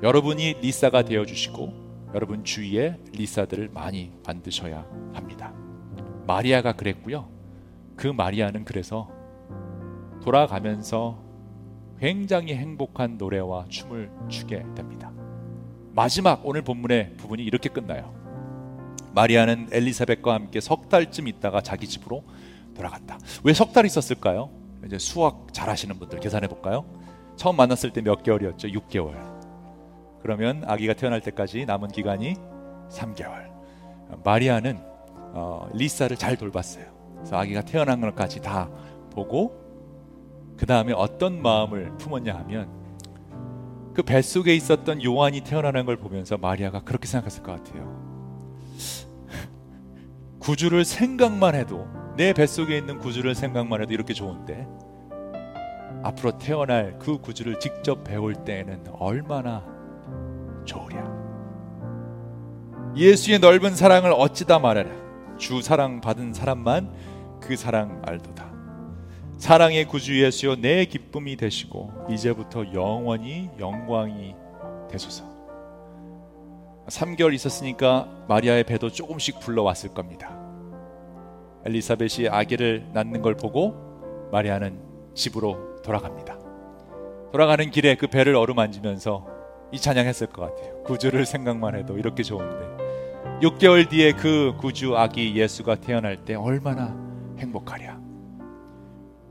여러분이 0.02 0.54
리사가 0.60 1.02
되어 1.02 1.24
주시고 1.24 2.10
여러분 2.14 2.44
주위에 2.44 2.98
리사들을 3.12 3.70
많이 3.72 4.12
만드셔야 4.26 4.84
합니다. 5.14 5.54
마리아가 6.26 6.72
그랬고요. 6.72 7.28
그 7.96 8.08
마리아는 8.08 8.64
그래서 8.64 9.08
돌아가면서 10.22 11.22
굉장히 11.98 12.54
행복한 12.54 13.16
노래와 13.16 13.66
춤을 13.68 14.10
추게 14.28 14.64
됩니다. 14.74 15.12
마지막 15.92 16.44
오늘 16.44 16.62
본문의 16.62 17.16
부분이 17.16 17.44
이렇게 17.44 17.68
끝나요. 17.68 18.21
마리아는 19.14 19.68
엘리사벳과 19.72 20.34
함께 20.34 20.60
석 20.60 20.88
달쯤 20.88 21.28
있다가 21.28 21.60
자기 21.60 21.86
집으로 21.86 22.24
돌아갔다. 22.74 23.18
왜 23.44 23.52
석 23.52 23.72
달 23.72 23.84
있었을까요? 23.86 24.50
이제 24.86 24.98
수학 24.98 25.52
잘하시는 25.52 25.98
분들 25.98 26.20
계산해 26.20 26.48
볼까요? 26.48 26.84
처음 27.36 27.56
만났을 27.56 27.92
때 27.92 28.00
몇 28.02 28.22
개월이었죠? 28.22 28.68
6개월. 28.68 29.14
그러면 30.22 30.64
아기가 30.66 30.94
태어날 30.94 31.20
때까지 31.20 31.64
남은 31.66 31.88
기간이 31.88 32.34
3개월. 32.90 33.50
마리아는 34.24 34.78
어, 35.34 35.68
리사를 35.74 36.14
잘 36.16 36.36
돌봤어요. 36.36 36.84
그래서 37.16 37.36
아기가 37.36 37.62
태어난 37.62 38.00
것까지 38.00 38.40
다 38.40 38.68
보고 39.10 39.60
그 40.56 40.66
다음에 40.66 40.92
어떤 40.92 41.40
마음을 41.42 41.96
품었냐 41.98 42.34
하면 42.34 42.68
그 43.94 44.02
뱃속에 44.02 44.54
있었던 44.54 45.02
요한이 45.02 45.42
태어나는 45.42 45.86
걸 45.86 45.96
보면서 45.96 46.36
마리아가 46.38 46.80
그렇게 46.82 47.06
생각했을 47.06 47.42
것 47.42 47.52
같아요. 47.62 48.01
구주를 50.42 50.84
생각만 50.84 51.54
해도 51.54 51.86
내 52.16 52.32
뱃속에 52.32 52.76
있는 52.76 52.98
구주를 52.98 53.34
생각만 53.34 53.80
해도 53.80 53.94
이렇게 53.94 54.12
좋은데 54.12 54.66
앞으로 56.02 56.36
태어날 56.38 56.98
그 56.98 57.18
구주를 57.18 57.60
직접 57.60 58.02
배울 58.02 58.34
때에는 58.34 58.86
얼마나 58.98 59.64
좋으랴. 60.64 61.22
예수의 62.96 63.38
넓은 63.38 63.76
사랑을 63.76 64.12
어찌다 64.12 64.58
말하라. 64.58 64.90
주 65.38 65.62
사랑 65.62 66.00
받은 66.00 66.34
사람만 66.34 66.92
그 67.40 67.56
사랑 67.56 68.02
알도다. 68.04 68.52
사랑의 69.38 69.86
구주 69.86 70.22
예수여 70.22 70.56
내 70.56 70.84
기쁨이 70.84 71.36
되시고 71.36 72.06
이제부터 72.10 72.72
영원히 72.74 73.48
영광이 73.60 74.34
되소서. 74.90 75.31
3개월 76.88 77.32
있었으니까 77.34 78.08
마리아의 78.28 78.64
배도 78.64 78.90
조금씩 78.90 79.40
불러왔을 79.40 79.94
겁니다. 79.94 80.38
엘리사벳이 81.64 82.28
아기를 82.28 82.88
낳는 82.92 83.22
걸 83.22 83.36
보고 83.36 83.74
마리아는 84.32 84.80
집으로 85.14 85.80
돌아갑니다. 85.82 86.38
돌아가는 87.30 87.70
길에 87.70 87.94
그 87.94 88.08
배를 88.08 88.34
어루만지면서 88.34 89.26
이 89.72 89.78
찬양했을 89.78 90.26
것 90.28 90.42
같아요. 90.42 90.82
구주를 90.82 91.24
생각만 91.24 91.76
해도 91.76 91.96
이렇게 91.96 92.22
좋은데 92.22 92.82
6개월 93.42 93.88
뒤에 93.88 94.12
그 94.12 94.54
구주 94.60 94.96
아기 94.96 95.34
예수가 95.36 95.76
태어날 95.76 96.24
때 96.24 96.34
얼마나 96.34 96.96
행복하랴. 97.38 98.00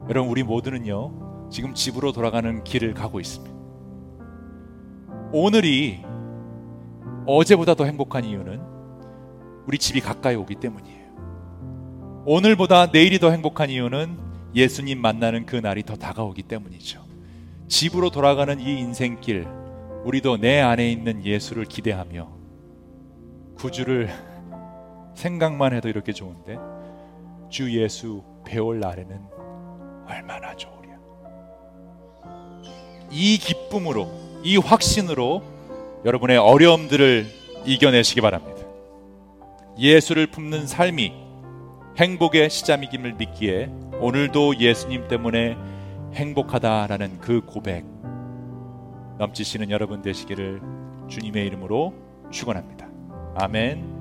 여러분 0.09 0.31
우리 0.31 0.43
모두는요 0.43 1.49
지금 1.51 1.73
집으로 1.73 2.11
돌아가는 2.11 2.63
길을 2.63 2.93
가고 2.93 3.19
있습니다. 3.19 3.55
오늘이 5.33 6.03
어제보다 7.25 7.75
더 7.75 7.85
행복한 7.85 8.25
이유는 8.25 8.61
우리 9.67 9.77
집이 9.77 10.01
가까이 10.01 10.35
오기 10.35 10.55
때문이에요. 10.55 11.01
오늘보다 12.25 12.87
내일이 12.87 13.19
더 13.19 13.31
행복한 13.31 13.69
이유는 13.69 14.17
예수님 14.53 14.99
만나는 14.99 15.45
그 15.45 15.55
날이 15.55 15.83
더 15.83 15.95
다가오기 15.95 16.43
때문이죠. 16.43 17.03
집으로 17.67 18.09
돌아가는 18.09 18.59
이 18.59 18.79
인생길, 18.79 19.47
우리도 20.03 20.37
내 20.37 20.59
안에 20.59 20.91
있는 20.91 21.23
예수를 21.23 21.65
기대하며 21.65 22.29
구주를 23.55 24.09
생각만 25.15 25.73
해도 25.73 25.87
이렇게 25.87 26.11
좋은데 26.11 26.57
주 27.49 27.79
예수 27.79 28.23
배울 28.45 28.79
날에는 28.79 29.21
얼마나 30.07 30.55
좋으랴. 30.55 30.81
이 33.11 33.37
기쁨으로, 33.37 34.09
이 34.43 34.57
확신으로 34.57 35.43
여러분의 36.05 36.37
어려움들을 36.37 37.27
이겨내시기 37.65 38.21
바랍니다. 38.21 38.61
예수를 39.77 40.27
품는 40.27 40.67
삶이 40.67 41.13
행복의 41.97 42.49
시작임을 42.49 43.13
믿기에 43.13 43.69
오늘도 43.99 44.59
예수님 44.59 45.07
때문에 45.07 45.55
행복하다라는 46.13 47.19
그 47.19 47.41
고백 47.41 47.85
넘치시는 49.19 49.69
여러분 49.69 50.01
되시기를 50.01 50.61
주님의 51.07 51.45
이름으로 51.45 51.93
축원합니다. 52.31 52.87
아멘. 53.35 54.00